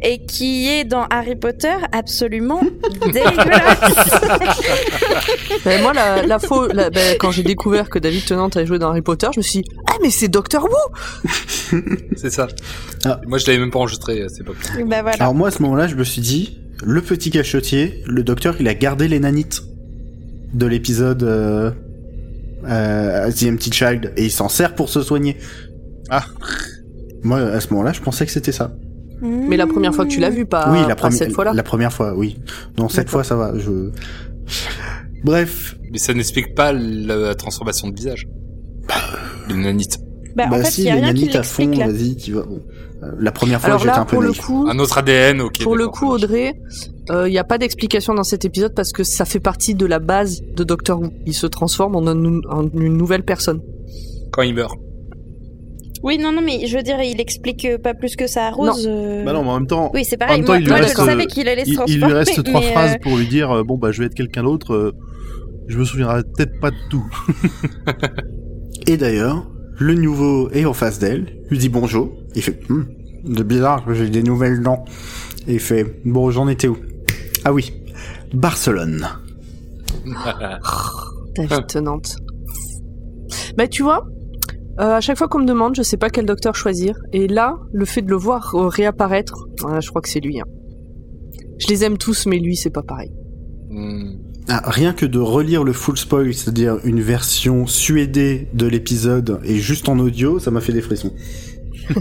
[0.03, 2.61] Et qui est dans Harry Potter absolument
[3.07, 4.21] dégueulasse.
[5.65, 8.79] Ben, moi, la, la faux, la- ben, quand j'ai découvert que David Tennant avait joué
[8.79, 11.31] dans Harry Potter, je me suis dit, ah, mais c'est Doctor Who
[12.17, 12.47] C'est ça.
[13.05, 13.21] Ah.
[13.27, 14.57] Moi, je l'avais même pas enregistré à cette époque.
[14.87, 15.17] bah voilà.
[15.21, 18.69] Alors moi, à ce moment-là, je me suis dit, le petit cachotier, le docteur, il
[18.69, 19.63] a gardé les nanites
[20.55, 21.71] de l'épisode euh,
[22.67, 25.37] euh, The Empty Child et il s'en sert pour se soigner.
[26.11, 26.25] Ah.
[27.23, 28.73] Moi, à ce moment-là, je pensais que c'était ça.
[29.21, 31.53] Mais la première fois que tu l'as vu, pas, oui, la pas première, cette fois-là.
[31.53, 32.39] la première fois, oui.
[32.79, 33.53] Non, cette fois, ça va.
[33.59, 33.91] Je.
[35.25, 38.27] Bref, Mais ça n'explique pas la transformation de visage.
[39.49, 39.99] Le nanite.
[40.37, 42.17] Bah, en bah fait, si il y a les rien qui nanites à fond, vas-y,
[42.17, 42.43] tu vas.
[42.43, 42.61] bon.
[43.03, 44.41] Euh, La première fois, j'étais un peu naïf.
[44.41, 45.63] coup, Un autre ADN, ok.
[45.63, 46.07] pour le coup.
[46.11, 46.55] Audrey,
[47.11, 49.99] il n'y a pas d'explication dans cet épisode parce que ça fait partie de la
[49.99, 51.11] base de Doctor Who.
[51.27, 53.61] Il se transforme en, un- en une nouvelle personne.
[54.33, 54.77] Quand il meurt.
[56.03, 58.51] Oui, non, non, mais je veux dire, il explique euh, pas plus que ça à
[58.51, 58.87] Rose.
[58.89, 60.37] euh, Bah non, mais en même temps, Oui, c'est En pareil.
[60.39, 62.03] même temps, moi, il lui moi, reste, je savais euh, qu'il allait se il, transformer.
[62.03, 64.43] il lui reste trois phrases pour lui dire euh, bon bah je vais être quelqu'un
[64.45, 64.73] d'autre.
[64.75, 64.93] euh,
[65.67, 67.05] je me souviendrai peut-être pas de tout.
[68.87, 69.47] Et d'ailleurs,
[69.79, 72.11] le nouveau est en face d'elle, lui dit bonjour.
[72.35, 72.87] Il fait Hum,
[73.25, 74.85] de bizarre, j'ai des nouvelles dents.
[75.47, 76.77] Et il fait bon, j'en étais où?
[77.45, 77.73] Ah oui,
[78.33, 79.07] Barcelone.
[81.37, 82.01] David Tennant.
[83.57, 84.07] Bah tu vois,
[84.81, 86.97] euh, à chaque fois qu'on me demande, je sais pas quel docteur choisir.
[87.13, 90.41] Et là, le fait de le voir euh, réapparaître, ah, je crois que c'est lui.
[90.41, 90.45] hein.
[91.59, 93.11] Je les aime tous, mais lui, c'est pas pareil.
[93.71, 94.13] Hmm.
[94.49, 99.57] Ah, rien que de relire le full spoil, c'est-à-dire une version suédée de l'épisode et
[99.57, 101.13] juste en audio, ça m'a fait des frissons.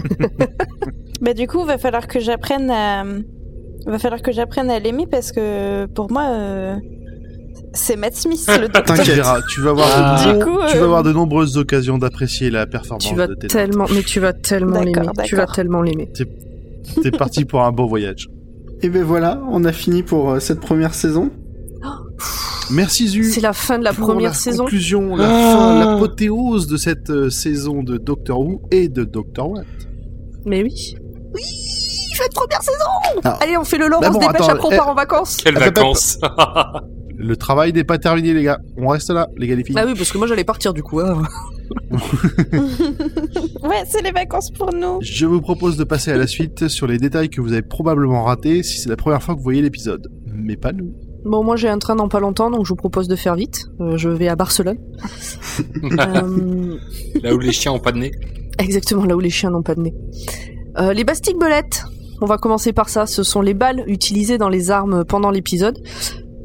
[1.20, 3.04] Bah, du coup, va falloir que j'apprenne à.
[3.86, 6.76] Va falloir que j'apprenne à l'aimer parce que pour moi, euh,
[7.74, 8.82] c'est Matt Smith le docteur.
[8.84, 9.24] Tu T'inquiète.
[9.50, 10.24] tu vas avoir, Ah.
[10.26, 13.26] de, Du coup, tu vas euh, avoir de nombreuses occasions d'apprécier la performance Tu vas
[13.26, 15.24] de tes tellement, mais tu vas tellement D'accord, l'aimer.
[15.28, 16.10] Tu vas tellement l'aimer.
[17.02, 18.28] T'es parti pour un beau voyage.
[18.82, 21.30] Et ben voilà, on a fini pour euh, cette première saison.
[22.70, 23.24] Merci Zu.
[23.24, 24.64] C'est la fin de la pour première la saison.
[24.64, 25.52] conclusion, la Ah.
[25.56, 29.62] fin, l'apothéose de cette euh, saison de Doctor Who et de Doctor What.
[30.44, 30.94] Mais oui.
[31.34, 31.42] Oui,
[32.12, 33.22] je vais être première saison.
[33.24, 34.76] Alors- Allez, on fait le lore, Bah on bon, se dépêche, attends, après on eh.
[34.76, 35.36] part en vacances.
[35.38, 36.18] Quelles vacances
[37.20, 38.60] Le travail n'est pas terminé les gars.
[38.76, 39.74] On reste là, les gars les filles.
[39.78, 41.00] Ah oui, parce que moi j'allais partir du coup.
[41.00, 41.22] hein.
[43.62, 44.98] Ouais, c'est les vacances pour nous.
[45.02, 48.24] Je vous propose de passer à la suite sur les détails que vous avez probablement
[48.24, 50.08] ratés si c'est la première fois que vous voyez l'épisode.
[50.32, 50.94] Mais pas nous.
[51.24, 53.66] Bon, moi j'ai un train dans pas longtemps, donc je vous propose de faire vite.
[53.80, 54.78] Euh, je vais à Barcelone.
[55.84, 56.76] Euh,
[57.22, 58.12] Là où les chiens ont pas de nez.
[58.58, 59.94] Exactement, là où les chiens n'ont pas de nez.
[60.78, 61.82] Euh, les bastiques belettes.
[62.20, 63.06] On va commencer par ça.
[63.06, 65.78] Ce sont les balles utilisées dans les armes pendant l'épisode.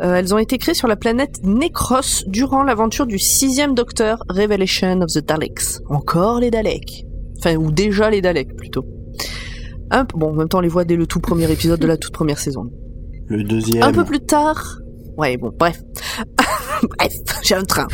[0.03, 5.01] Euh, elles ont été créées sur la planète Necros durant l'aventure du sixième Docteur, Revelation
[5.01, 5.79] of the Daleks.
[5.89, 7.05] Encore les Daleks.
[7.37, 8.85] Enfin, ou déjà les Daleks, plutôt.
[9.91, 11.97] Un, bon, en même temps, on les voit dès le tout premier épisode de la
[11.97, 12.69] toute première saison.
[13.27, 13.83] Le deuxième.
[13.83, 14.79] Un peu plus tard.
[15.17, 15.81] Ouais, bon, bref.
[16.87, 17.13] bref,
[17.43, 17.87] j'ai un train.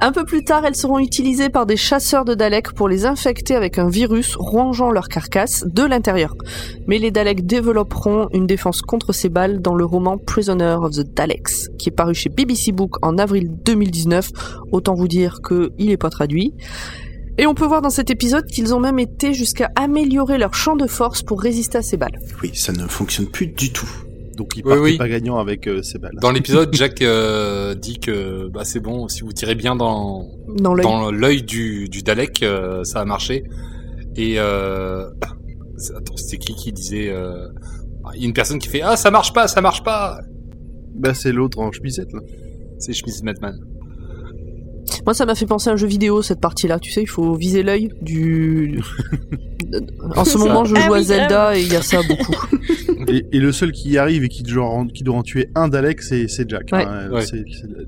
[0.00, 3.54] un peu plus tard, elles seront utilisées par des chasseurs de Daleks pour les infecter
[3.54, 6.34] avec un virus rongeant leur carcasse de l'intérieur.
[6.86, 11.14] Mais les Daleks développeront une défense contre ces balles dans le roman Prisoner of the
[11.14, 14.30] Daleks, qui est paru chez BBC Book en avril 2019.
[14.72, 16.54] Autant vous dire que il est pas traduit.
[17.38, 20.76] Et on peut voir dans cet épisode qu'ils ont même été jusqu'à améliorer leur champ
[20.76, 22.18] de force pour résister à ces balles.
[22.42, 23.88] Oui, ça ne fonctionne plus du tout.
[24.36, 24.96] Donc il partait oui.
[24.98, 26.16] pas gagnant avec euh, ces balles.
[26.20, 30.26] Dans l'épisode, Jack euh, dit que bah, c'est bon, si vous tirez bien dans,
[30.56, 30.84] Dans l'œil.
[30.84, 33.44] dans l'œil du, du Dalek, euh, ça a marché.
[34.16, 35.08] Et euh...
[35.76, 37.48] c'est- attends, c'était qui qui disait euh...
[38.14, 40.20] Il y a une personne qui fait Ah, ça marche pas, ça marche pas
[40.94, 42.20] Bah c'est l'autre en chemisette là.
[42.78, 43.58] C'est Schmidt Madman.
[45.06, 46.78] Moi, ça m'a fait penser à un jeu vidéo, cette partie-là.
[46.78, 48.80] Tu sais, il faut viser l'œil du...
[50.16, 50.38] en ce Ça.
[50.38, 52.34] moment, je Ah joue à oui, Zelda et il y a ça beaucoup.
[53.08, 55.48] Et, et le seul qui y arrive et qui doit, en- qui doit en tuer
[55.54, 56.68] un Dalek, c'est c'est Jack.
[56.72, 56.84] Ouais.
[56.84, 57.10] hein.
[57.10, 57.24] Ouais.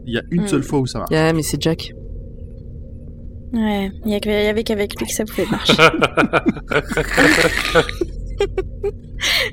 [0.06, 0.48] Il y a une Mm.
[0.48, 1.10] seule fois où ça marche.
[1.12, 1.92] Ouais, mais c'est Jack.
[3.52, 5.74] Ouais, il y, avait qu'avec lui que ça pouvait marcher.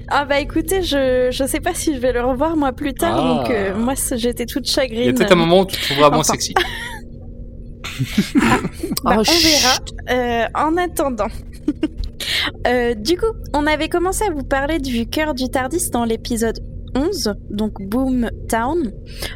[0.10, 3.16] ah bah écoutez, je, je sais pas si je vais le revoir moi plus tard,
[3.24, 3.44] Ah.
[3.44, 5.00] donc euh, moi j'étais toute chagrine.
[5.02, 6.34] Il y a peut-être un moment où tu te trouveras moins Enfin.
[6.34, 6.54] sexy.
[9.04, 9.78] Bah, Oh, on verra.
[10.10, 11.28] Euh, en attendant.
[12.68, 16.60] Euh, du coup, on avait commencé à vous parler du cœur du Tardis dans l'épisode
[16.96, 18.92] 11, donc Boom Town.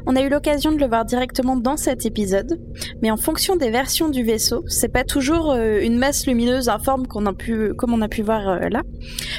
[0.06, 2.60] On a eu l'occasion de le voir directement dans cet épisode,
[3.01, 7.08] mais en fonction des versions du vaisseau, c'est pas toujours euh, une masse lumineuse informe
[7.08, 8.84] qu'on a pu, comme on a pu voir euh, là.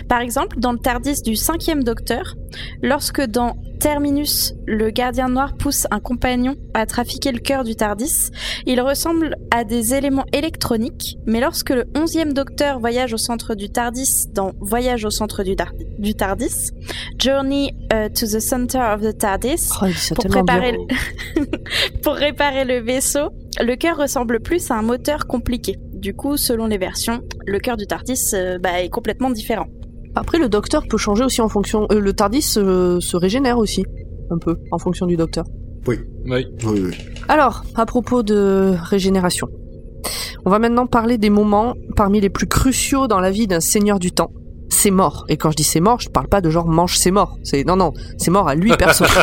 [0.09, 2.35] Par exemple, dans le Tardis du cinquième Docteur,
[2.83, 8.31] lorsque dans Terminus, le gardien noir pousse un compagnon à trafiquer le cœur du Tardis,
[8.65, 13.69] il ressemble à des éléments électroniques, mais lorsque le 11e docteur voyage au centre du
[13.69, 16.71] Tardis dans Voyage au centre du, Dar- du Tardis,
[17.19, 21.45] Journey euh, to the Center of the Tardis, Oh, pour préparer, le...
[22.03, 23.31] pour réparer le vaisseau,
[23.61, 25.77] le cœur ressemble plus à un moteur compliqué.
[25.95, 29.67] Du coup, selon les versions, le cœur du Tardis euh, bah, est complètement différent.
[30.15, 31.87] Après, le docteur peut changer aussi en fonction.
[31.91, 33.85] euh, le Tardis euh, se régénère aussi,
[34.31, 35.45] un peu, en fonction du docteur.
[35.87, 35.99] Oui.
[36.27, 36.97] Oui, oui.
[37.29, 39.49] Alors, à propos de régénération,
[40.45, 43.99] on va maintenant parler des moments parmi les plus cruciaux dans la vie d'un seigneur
[43.99, 44.31] du temps.
[44.69, 45.25] C'est mort.
[45.29, 47.39] Et quand je dis c'est mort, je parle pas de genre mange c'est mort.
[47.43, 49.05] C'est non non, c'est mort à lui perso.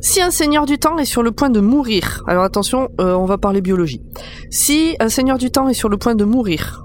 [0.00, 3.24] si un seigneur du temps est sur le point de mourir, alors attention, euh, on
[3.24, 4.02] va parler biologie.
[4.50, 6.84] Si un seigneur du temps est sur le point de mourir,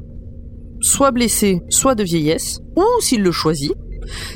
[0.82, 3.74] soit blessé, soit de vieillesse, ou s'il le choisit,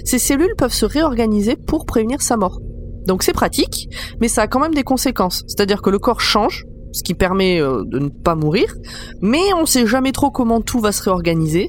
[0.03, 2.59] ses cellules peuvent se réorganiser pour prévenir sa mort.
[3.05, 5.43] Donc c'est pratique, mais ça a quand même des conséquences.
[5.47, 8.73] C'est-à-dire que le corps change, ce qui permet euh, de ne pas mourir,
[9.21, 11.67] mais on sait jamais trop comment tout va se réorganiser.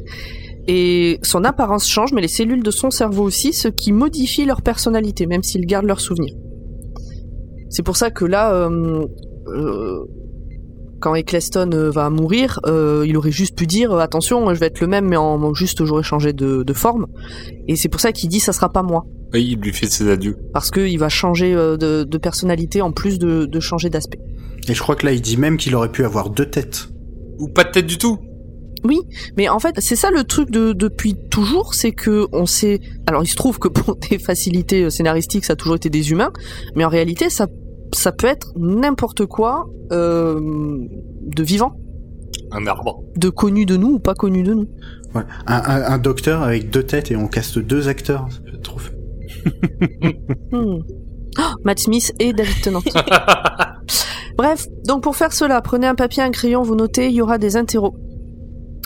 [0.67, 4.63] Et son apparence change, mais les cellules de son cerveau aussi, ce qui modifie leur
[4.63, 6.35] personnalité, même s'ils gardent leurs souvenirs.
[7.71, 9.05] C'est pour ça que là, euh,
[9.49, 10.05] euh,
[11.01, 15.09] quand Eccleston va mourir, il aurait juste pu dire attention, je vais être le même,
[15.09, 17.07] mais en juste j'aurais changé de, forme.
[17.69, 20.09] Et c'est pour ça qu'il dit ça sera pas moi Oui, il lui fait ses
[20.11, 20.37] adieux.
[20.53, 24.19] parce qu'il va changer euh, de, de personnalité en plus de, de changer d'aspect.
[24.69, 26.89] Et je crois que là, il dit même qu'il aurait pu avoir deux têtes.
[27.39, 28.19] Ou pas de tête du tout.
[29.37, 32.81] Mais en fait, c'est ça le truc de, depuis toujours, c'est que on sait.
[33.07, 36.11] Alors, il se trouve que pour des facilités euh, scénaristiques, ça a toujours été des
[36.11, 36.33] humains,
[36.77, 37.47] mais en réalité, ça,
[37.93, 40.41] ça peut être n'importe quoi euh,
[41.27, 41.77] de vivant,
[42.53, 43.03] Un arbre.
[43.17, 44.69] de connu de nous ou pas connu de nous.
[45.15, 45.23] Ouais.
[45.47, 48.29] Un, un- un docteur avec deux têtes et on caste deux acteurs.
[48.31, 48.93] Ça peut être trop fait.
[50.53, 50.79] Hmm.
[51.39, 52.83] Oh, Matt Smith et David Tennant.
[54.37, 57.39] Bref, donc pour faire cela, prenez un papier, un crayon, vous notez, il y aura
[57.39, 57.95] des interros.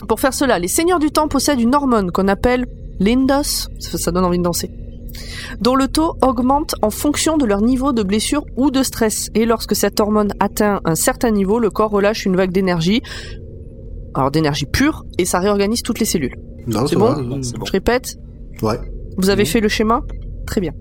[0.07, 2.65] Pour faire cela, les seigneurs du temps possèdent une hormone qu'on appelle
[2.99, 4.69] l'indos, ça donne envie de danser,
[5.59, 9.29] dont le taux augmente en fonction de leur niveau de blessure ou de stress.
[9.33, 13.01] Et lorsque cette hormone atteint un certain niveau, le corps relâche une vague d'énergie,
[14.13, 16.35] alors d'énergie pure, et ça réorganise toutes les cellules.
[16.87, 17.41] C'est bon.
[17.41, 18.15] Je répète,
[18.61, 18.79] Ouais.
[19.17, 19.49] vous avez Mhm.
[19.49, 20.01] fait le schéma?
[20.45, 20.71] Très bien.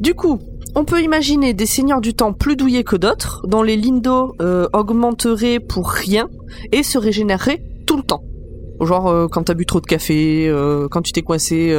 [0.00, 0.38] Du coup,
[0.74, 4.66] on peut imaginer des seigneurs du temps plus douillés que d'autres, dont les lindos euh,
[4.72, 6.28] augmenteraient pour rien
[6.72, 8.22] et se régénéreraient tout le temps.
[8.80, 11.76] Genre euh, quand t'as bu trop de café, euh, quand tu t'es coincé,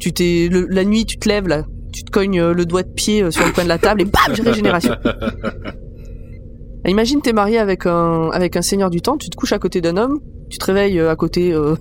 [0.00, 2.88] tu t'es le- la nuit tu te lèves là, tu te cognes le doigt de
[2.92, 4.94] pied sur le coin de la table et bam, j'ai régénération.
[6.86, 9.80] Imagine t'es marié avec un avec un seigneur du temps, tu te couches à côté
[9.80, 10.18] d'un homme,
[10.50, 11.74] tu te réveilles euh, à côté euh,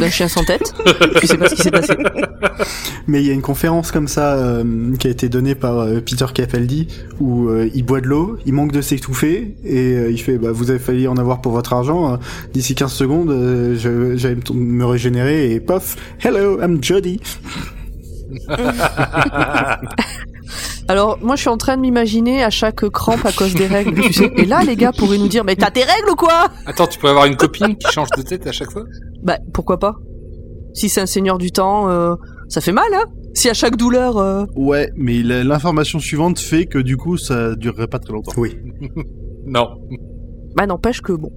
[0.00, 0.72] d'un chien sans tête,
[1.20, 1.94] tu sais pas ce qui s'est passé.
[3.06, 6.00] Mais il y a une conférence comme ça euh, qui a été donnée par euh,
[6.00, 6.88] Peter Capaldi
[7.20, 10.52] où euh, il boit de l'eau, il manque de s'étouffer et euh, il fait bah
[10.52, 12.12] vous avez failli en avoir pour votre argent.
[12.12, 12.16] euh,
[12.52, 17.20] D'ici 15 secondes, euh, je j'allais me, me régénérer et pof, hello, I'm Jody.
[20.88, 24.00] Alors, moi, je suis en train de m'imaginer à chaque crampe à cause des règles,
[24.00, 24.32] tu sais.
[24.36, 26.48] Et là, les gars pourraient nous dire, mais t'as tes règles ou quoi?
[26.66, 28.84] Attends, tu pourrais avoir une copine qui change de tête à chaque fois?
[29.22, 29.94] Bah, pourquoi pas
[30.74, 32.14] Si c'est un seigneur du temps, euh,
[32.48, 34.16] ça fait mal, hein Si à chaque douleur...
[34.16, 38.32] euh, Ouais, mais l'information suivante fait que du coup, ça durerait pas très longtemps.
[38.36, 38.56] Oui.
[39.46, 39.66] Non.
[40.56, 41.30] Bah, n'empêche que, bon...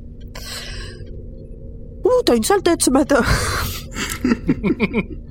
[2.03, 3.22] Ouh, t'as une sale tête ce matin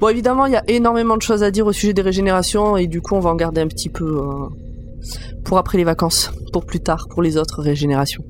[0.00, 2.86] Bon, évidemment, il y a énormément de choses à dire au sujet des régénérations, et
[2.86, 4.48] du coup, on va en garder un petit peu euh,
[5.44, 8.24] pour après les vacances, pour plus tard, pour les autres régénérations.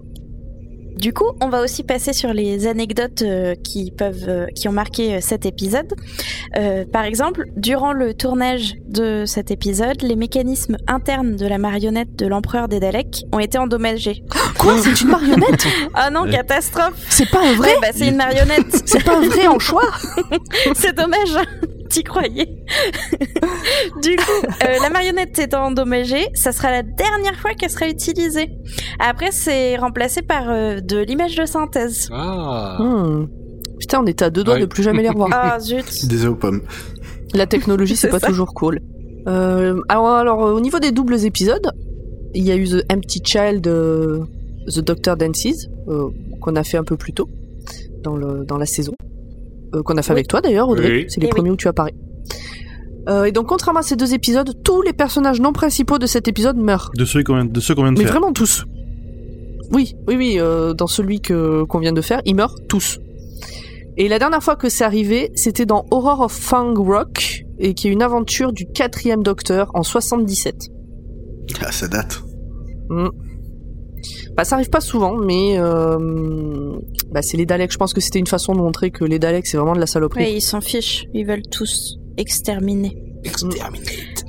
[1.01, 4.73] Du coup, on va aussi passer sur les anecdotes euh, qui peuvent, euh, qui ont
[4.73, 5.95] marqué euh, cet épisode.
[6.59, 12.17] Euh, par exemple, durant le tournage de cet épisode, les mécanismes internes de la marionnette
[12.17, 14.23] de l'empereur des Daleks ont été endommagés.
[14.59, 14.75] Quoi?
[14.77, 15.67] C'est une marionnette?
[15.95, 17.71] Ah non, catastrophe C'est pas un vrai?
[17.71, 18.83] Ouais, bah, c'est une marionnette.
[18.85, 19.91] C'est pas un vrai anchois?
[20.75, 21.35] C'est dommage.
[21.91, 22.47] T'y croyais.
[24.03, 28.49] du coup, euh, la marionnette étant endommagée, ça sera la dernière fois qu'elle sera utilisée.
[29.01, 32.09] Après, c'est remplacé par euh, de l'image de synthèse.
[32.13, 32.77] Ah.
[32.79, 33.27] Hmm.
[33.79, 34.61] Putain, on était à deux doigts Ouais.
[34.61, 35.31] de plus jamais les revoir.
[35.33, 36.07] Ah zut.
[36.07, 36.63] Désolé aux pommes.
[37.35, 38.29] La technologie, c'est pas ça.
[38.29, 38.81] toujours cool.
[39.27, 41.71] Euh, alors, alors, au niveau des doubles épisodes,
[42.35, 44.21] il y a eu The Empty Child, euh,
[44.69, 46.09] The Doctor Dances, euh,
[46.41, 47.29] qu'on a fait un peu plus tôt
[48.05, 48.93] dans, le, dans la saison.
[49.75, 50.19] Euh, qu'on a fait Oui.
[50.19, 50.91] avec toi d'ailleurs, Audrey.
[50.91, 51.05] Oui.
[51.09, 51.95] C'est les Eh premiers où tu apparais.
[53.09, 56.29] Euh, et donc, contrairement à ces deux épisodes, tous les personnages non principaux de cet
[56.29, 56.91] épisode meurent.
[56.97, 58.13] De ceux qu'on vient, de ceux qu'on vient de Mais faire.
[58.15, 58.65] vraiment tous.
[59.73, 62.99] Oui, oui, oui, euh, dans celui que qu'on vient de faire, ils meurent tous.
[63.97, 67.89] Et la dernière fois que c'est arrivé, c'était dans Horror of Fang Rock, et qui
[67.89, 70.55] est une aventure du quatrième Docteur en 77.
[71.63, 72.23] Ah, ça date.
[74.37, 75.99] Bah, ça arrive pas souvent, mais euh,
[77.11, 77.73] bah, c'est les Daleks.
[77.73, 79.87] Je pense que c'était une façon de montrer que les Daleks, c'est vraiment de la
[79.87, 80.23] saloperie.
[80.25, 81.07] Ouais, ils s'en fichent.
[81.15, 82.97] Ils veulent tous exterminer.
[83.25, 84.25] Exterminate.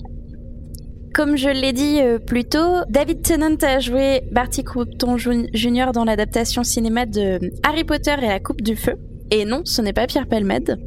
[1.14, 5.92] Comme je l'ai dit euh, plus tôt, David Tennant a joué Barty Croughton Jun- Jr.
[5.94, 8.94] dans l'adaptation cinéma de Harry Potter et la Coupe du Feu.
[9.30, 10.78] Et non, ce n'est pas Pierre Palmade.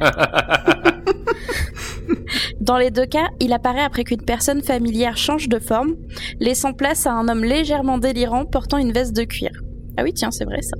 [2.60, 5.96] Dans les deux cas, il apparaît après qu'une personne familière change de forme,
[6.38, 9.50] laissant place à un homme légèrement délirant portant une veste de cuir.
[9.96, 10.76] Ah oui, tiens, c'est vrai ça.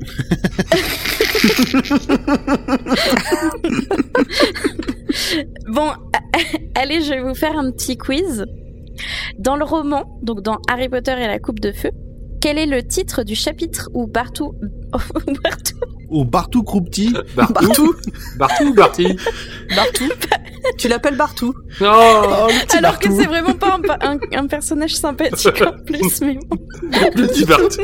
[5.68, 5.90] bon,
[6.74, 8.46] allez, je vais vous faire un petit quiz.
[9.38, 11.90] Dans le roman, donc dans Harry Potter et la Coupe de Feu,
[12.40, 14.54] quel est le titre du chapitre où Bartou...
[14.92, 15.74] Bartou
[16.08, 17.94] Au Bartou Croupti, Bartou.
[18.36, 19.16] Bartou, Barty.
[19.76, 20.08] Bartou.
[20.76, 21.54] tu l'appelles Bartou.
[21.80, 22.48] Non.
[22.76, 26.56] Alors que c'est vraiment pas un, pa- un- un personnage sympathique en plus, mais bon.
[26.82, 27.82] Le petit Bartou.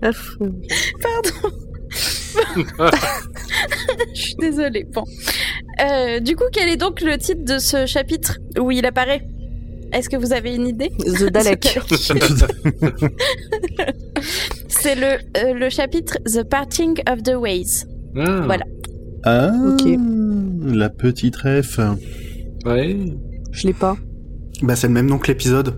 [0.00, 0.50] Bref, euh,
[4.14, 4.84] Je suis désolée.
[4.92, 5.04] Bon.
[5.80, 9.26] Euh, du coup, quel est donc le titre de ce chapitre où il apparaît?
[9.92, 10.90] Est-ce que vous avez une idée?
[10.98, 11.78] The Dalek.
[14.68, 17.84] C'est le, euh, le chapitre The Parting of the Ways.
[18.16, 18.64] Ah, Voilà.
[19.24, 19.88] Ah, Ok.
[20.64, 21.78] la petite ref.
[22.66, 22.96] Ouais.
[23.52, 23.96] Je l'ai pas.
[24.62, 25.76] Bah, c'est le même nom que l'épisode.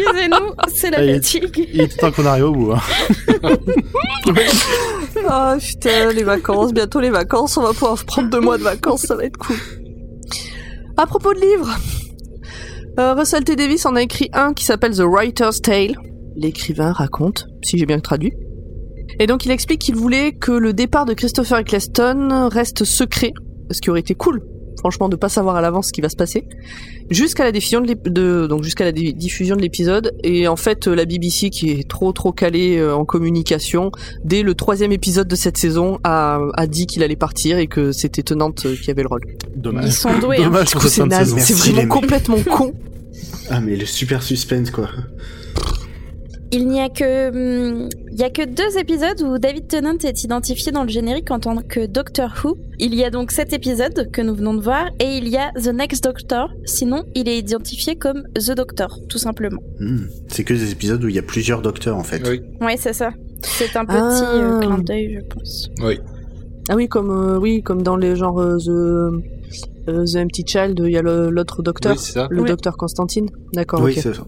[0.00, 1.68] Excusez-nous, c'est la fatigue.
[1.72, 2.72] Il était temps qu'on arrive au bout.
[2.72, 2.80] Hein.
[5.28, 9.02] Ah putain, les vacances, bientôt les vacances, on va pouvoir prendre deux mois de vacances,
[9.02, 9.56] ça va être cool.
[10.96, 11.76] À propos de livres,
[12.98, 13.54] euh, Russell T.
[13.54, 15.94] Davis en a écrit un qui s'appelle The Writer's Tale.
[16.36, 18.32] L'écrivain raconte, si j'ai bien traduit.
[19.18, 23.32] Et donc il explique qu'il voulait que le départ de Christopher Eccleston reste secret,
[23.70, 24.42] ce qui aurait été cool,
[24.80, 26.44] franchement, de pas savoir à l'avance ce qui va se passer,
[27.10, 30.12] jusqu'à la diffusion de, donc jusqu'à la di- diffusion de l'épisode.
[30.24, 33.92] Et en fait, euh, la BBC qui est trop trop calée euh, en communication,
[34.24, 37.92] dès le troisième épisode de cette saison, a, a dit qu'il allait partir et que
[37.92, 39.20] c'était Tenante euh, qui avait le rôle.
[39.54, 39.84] Dommage.
[39.86, 40.38] Ils sont doués.
[40.38, 40.44] hein.
[40.44, 40.68] Dommage
[41.40, 42.72] c'est vraiment complètement con.
[43.50, 44.88] Ah, mais le super suspense, quoi.
[46.52, 50.24] Il n'y a que hum, il y a que deux épisodes où David Tennant est
[50.24, 52.56] identifié dans le générique en tant que Doctor Who.
[52.80, 55.52] Il y a donc cet épisode que nous venons de voir et il y a
[55.52, 56.50] The Next Doctor.
[56.64, 59.60] Sinon, il est identifié comme The Doctor, tout simplement.
[59.78, 60.06] Hmm.
[60.28, 62.20] C'est que des épisodes où il y a plusieurs docteurs, en fait.
[62.28, 62.40] Oui.
[62.60, 63.10] Ouais, c'est ça.
[63.42, 64.34] C'est un petit Ah.
[64.34, 65.68] euh, clin d'œil, je pense.
[65.84, 66.00] Oui.
[66.68, 70.82] Ah oui, comme euh, oui, comme dans les genres euh, The, euh, The Empty Child,
[70.84, 72.26] il y a l'autre docteur, Oui, c'est ça.
[72.30, 72.48] le Oui.
[72.48, 73.28] docteur Constantine.
[73.52, 74.24] D'accord, Oui, c'est ça.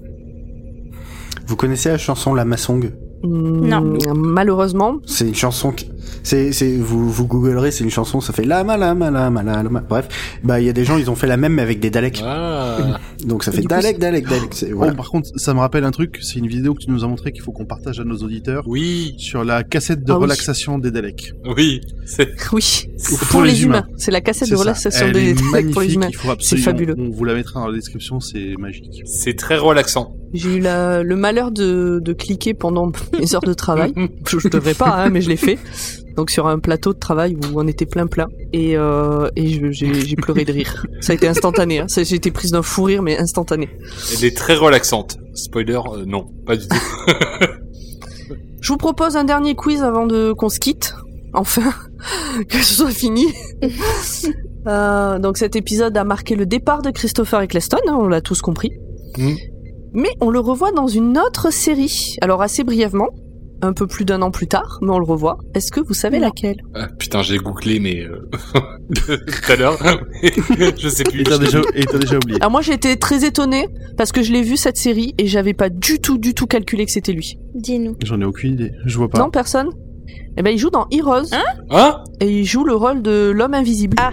[1.47, 3.99] Vous connaissez la chanson La Massong Hmm, Non.
[4.17, 5.92] Malheureusement, C'est une chanson qui...
[6.23, 9.83] C'est, c'est, vous, vous googlerez, c'est une chanson, ça fait lama, lama, lama, lama.
[9.89, 10.09] Bref.
[10.45, 12.23] Bah, il y a des gens, ils ont fait la même, mais avec des Daleks.
[12.25, 12.99] Ah.
[13.27, 14.51] Donc ça fait Dalek, Dalek, Dalek.
[14.53, 14.93] C'est, voilà.
[14.93, 17.09] Bon, par contre, ça me rappelle un truc, c'est une vidéo que tu nous as
[17.09, 19.15] montré qu'il faut qu'on partage à nos auditeurs Oui.
[19.19, 20.23] sur la cassette de Ah oui.
[20.23, 21.33] relaxation des Daleks.
[21.57, 21.81] Oui.
[22.07, 22.29] C'est.
[22.53, 23.79] oui, Pour pour, les, les humains.
[23.79, 23.87] humains.
[23.97, 26.07] C'est la cassette C'est de relaxation Elle des Daleks pour les humains.
[26.09, 26.95] il faut absolument, fabuleux.
[26.99, 29.03] On vous la mettra dans la description, c'est magique.
[29.05, 30.15] C'est très relaxant.
[30.35, 33.93] J'ai eu la- le malheur de, de cliquer pendant mes heures de travail.
[34.27, 35.59] je, je devrais pas, hein, mais je l'ai fait.
[36.17, 40.17] Donc sur un plateau de travail où on était plein plein et, euh, et j'ai
[40.17, 40.85] pleuré de rire.
[41.01, 41.81] Ça a été instantané.
[41.81, 41.89] Hein.
[41.89, 43.69] Ça- J'ai été prise d'un fou rire, mais instantané.
[44.19, 45.17] Elle est très relaxante.
[45.35, 46.77] Spoiler, euh, non, pas du tout.
[48.61, 50.95] Je vous propose un dernier quiz avant de qu'on se quitte.
[51.35, 51.73] Enfin,
[52.49, 53.27] que ce soit fini.
[54.65, 58.41] Euh, donc cet épisode a marqué le départ de Christopher Eccleston, hein, on l'a tous
[58.41, 58.71] compris.
[59.19, 59.35] Mhm.
[59.93, 62.15] Mais on le revoit dans une autre série.
[62.21, 63.09] Alors assez brièvement,
[63.63, 65.39] un peu plus d'un an plus tard, mais on le revoit.
[65.55, 66.27] Est-ce que vous savez Non.
[66.27, 66.57] laquelle?
[66.75, 68.29] Ah, putain, j'ai googlé, mais euh,
[68.95, 69.79] tout à l'heure,
[70.79, 71.21] je sais plus.
[71.21, 71.61] Et t'as déjà,
[72.17, 72.39] oublié.
[72.41, 75.55] Alors moi j'ai été très étonnée parce que je l'ai vu cette série et j'avais
[75.55, 77.39] pas du tout du tout calculé que c'était lui.
[77.55, 77.97] Dis-nous.
[78.05, 78.73] J'en ai aucune idée.
[78.85, 79.19] Je vois pas.
[79.19, 79.69] Non, personne
[80.37, 81.31] Eh ben il joue dans Heroes
[81.71, 82.03] Hein?
[82.21, 83.97] Et il joue le rôle de l'homme invisible.
[84.01, 84.13] Ah.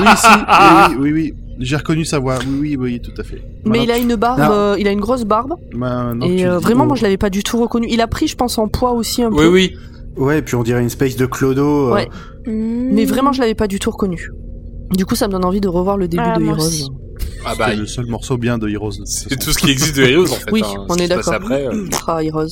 [0.00, 0.26] oui, si.
[0.28, 1.12] Oui, oui, oui.
[1.12, 1.41] oui.
[1.58, 2.38] J'ai reconnu sa voix.
[2.46, 3.42] Oui, oui, oui, tout à fait.
[3.64, 5.78] Mais il a une barbe, euh, il a une grosse barbe tu
[6.26, 6.88] et euh, vraiment oh.
[6.88, 7.86] moi je l'avais pas du tout reconnu.
[7.90, 9.48] Il a pris je pense en poids aussi un Oui, peu.
[9.48, 9.76] oui.
[10.16, 11.88] Ouais, et puis on dirait une space de Clodo.
[11.88, 12.08] euh, Ouais.
[12.46, 14.30] Mais vraiment, je l'avais pas du tout reconnu.
[14.96, 16.90] Du coup, ça me donne envie de revoir le début Ah, de Heroes.
[17.46, 19.04] Ah bah, C'est le seul morceau bien de Heroes.
[19.06, 20.52] c'est tout ce qui existe de Heroes en fait.
[20.52, 20.84] Oui, hein.
[20.88, 21.32] on est d'accord.
[21.34, 22.48] Après, euh, Ah, Heroes.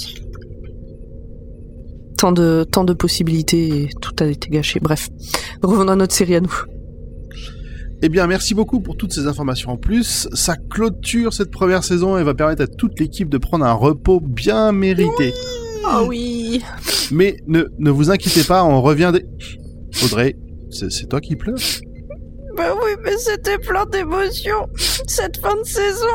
[2.16, 4.78] Tant de, tant de possibilités et tout a été gâché.
[4.80, 5.08] Bref.
[5.62, 6.52] Revenons à notre série à nous.
[8.02, 10.26] Eh bien, merci beaucoup pour toutes ces informations en plus.
[10.32, 14.20] Ça clôture cette première saison et va permettre à toute l'équipe de prendre un repos
[14.20, 15.34] bien mérité.
[15.86, 16.62] Ah oui.
[17.10, 19.26] Mais ne, ne vous inquiétez pas, on revient des...
[20.04, 20.36] Audrey,
[20.70, 21.58] c'est c'est toi qui pleures
[22.56, 24.68] Bah oui, mais c'était plein d'émotions,
[25.06, 26.06] cette fin de saison.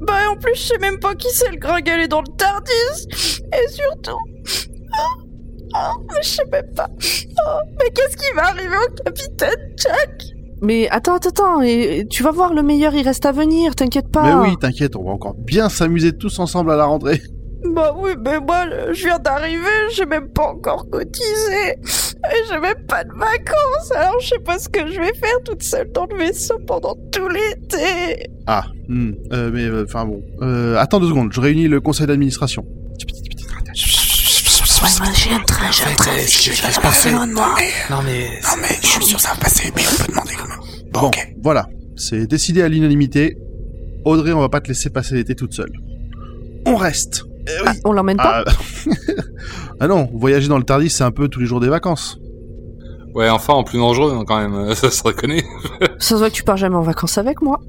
[0.00, 3.38] Bah en plus, je sais même pas qui c'est le gringalet dans le Tardis.
[3.52, 4.18] Et surtout...
[4.94, 5.22] Oh,
[5.74, 6.88] oh, je sais même pas.
[6.98, 10.22] Oh, mais qu'est-ce qui va arriver au capitaine Jack?
[10.62, 11.62] Mais attends, attends, attends.
[11.62, 13.74] Et, tu vas voir, le meilleur, il reste à venir.
[13.74, 14.22] T'inquiète pas.
[14.22, 17.20] Mais oui, t'inquiète, on va encore bien s'amuser tous ensemble à la rentrée.
[17.64, 19.62] Bah oui, mais moi, je viens d'arriver,
[19.94, 21.76] j'ai même pas encore cotisé.
[21.78, 25.42] Et j'ai même pas de vacances, alors je sais pas ce que je vais faire
[25.44, 28.28] toute seule dans le vaisseau pendant tout l'été.
[28.46, 30.22] Ah, hmm, euh, mais euh, enfin bon.
[30.40, 32.64] Euh, attends deux secondes, je réunis le conseil d'administration.
[37.88, 38.40] Non mais,
[40.92, 41.10] Bon,
[41.42, 43.36] voilà, c'est décidé à l'unanimité.
[44.04, 45.70] Audrey, on va pas te laisser passer l'été toute seule.
[46.66, 47.24] On reste.
[47.46, 47.66] Eh oui.
[47.66, 48.52] Ah, on l'emmène pas Ah,
[49.80, 52.18] ah non, voyager dans le Tardis, c'est un peu tous les jours des vacances.
[53.14, 55.44] ouais, enfin en plus dangereux hein, quand même, ça se reconnaît.
[55.98, 57.60] Ça se voit que tu pars jamais en vacances avec moi.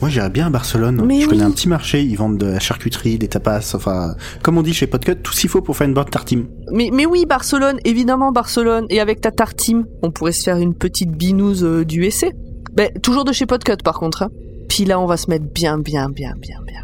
[0.00, 1.02] Moi, j'irais bien à Barcelone.
[1.06, 1.30] Mais je oui.
[1.30, 4.74] connais un petit marché, ils vendent de la charcuterie, des tapas, enfin, comme on dit
[4.74, 6.46] chez Podcut, tout ce qu'il faut pour faire une bonne tartine.
[6.72, 8.86] Mais, mais oui, Barcelone, évidemment Barcelone.
[8.90, 12.32] Et avec ta tartime, on pourrait se faire une petite binouse euh, du essai.
[12.72, 14.22] Ben, toujours de chez Podcut par contre.
[14.22, 14.30] Hein.
[14.68, 16.80] Puis là, on va se mettre bien, bien, bien, bien, bien.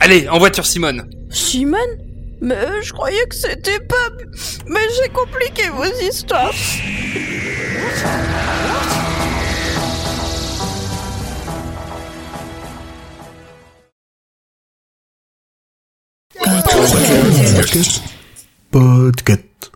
[0.00, 1.04] Allez, en voiture Simone.
[1.30, 1.78] Simone?
[2.40, 3.94] Mais euh, je croyais que c'était pas...
[4.66, 6.52] Mais j'ai compliqué vos histoires.
[18.70, 19.71] Podcut.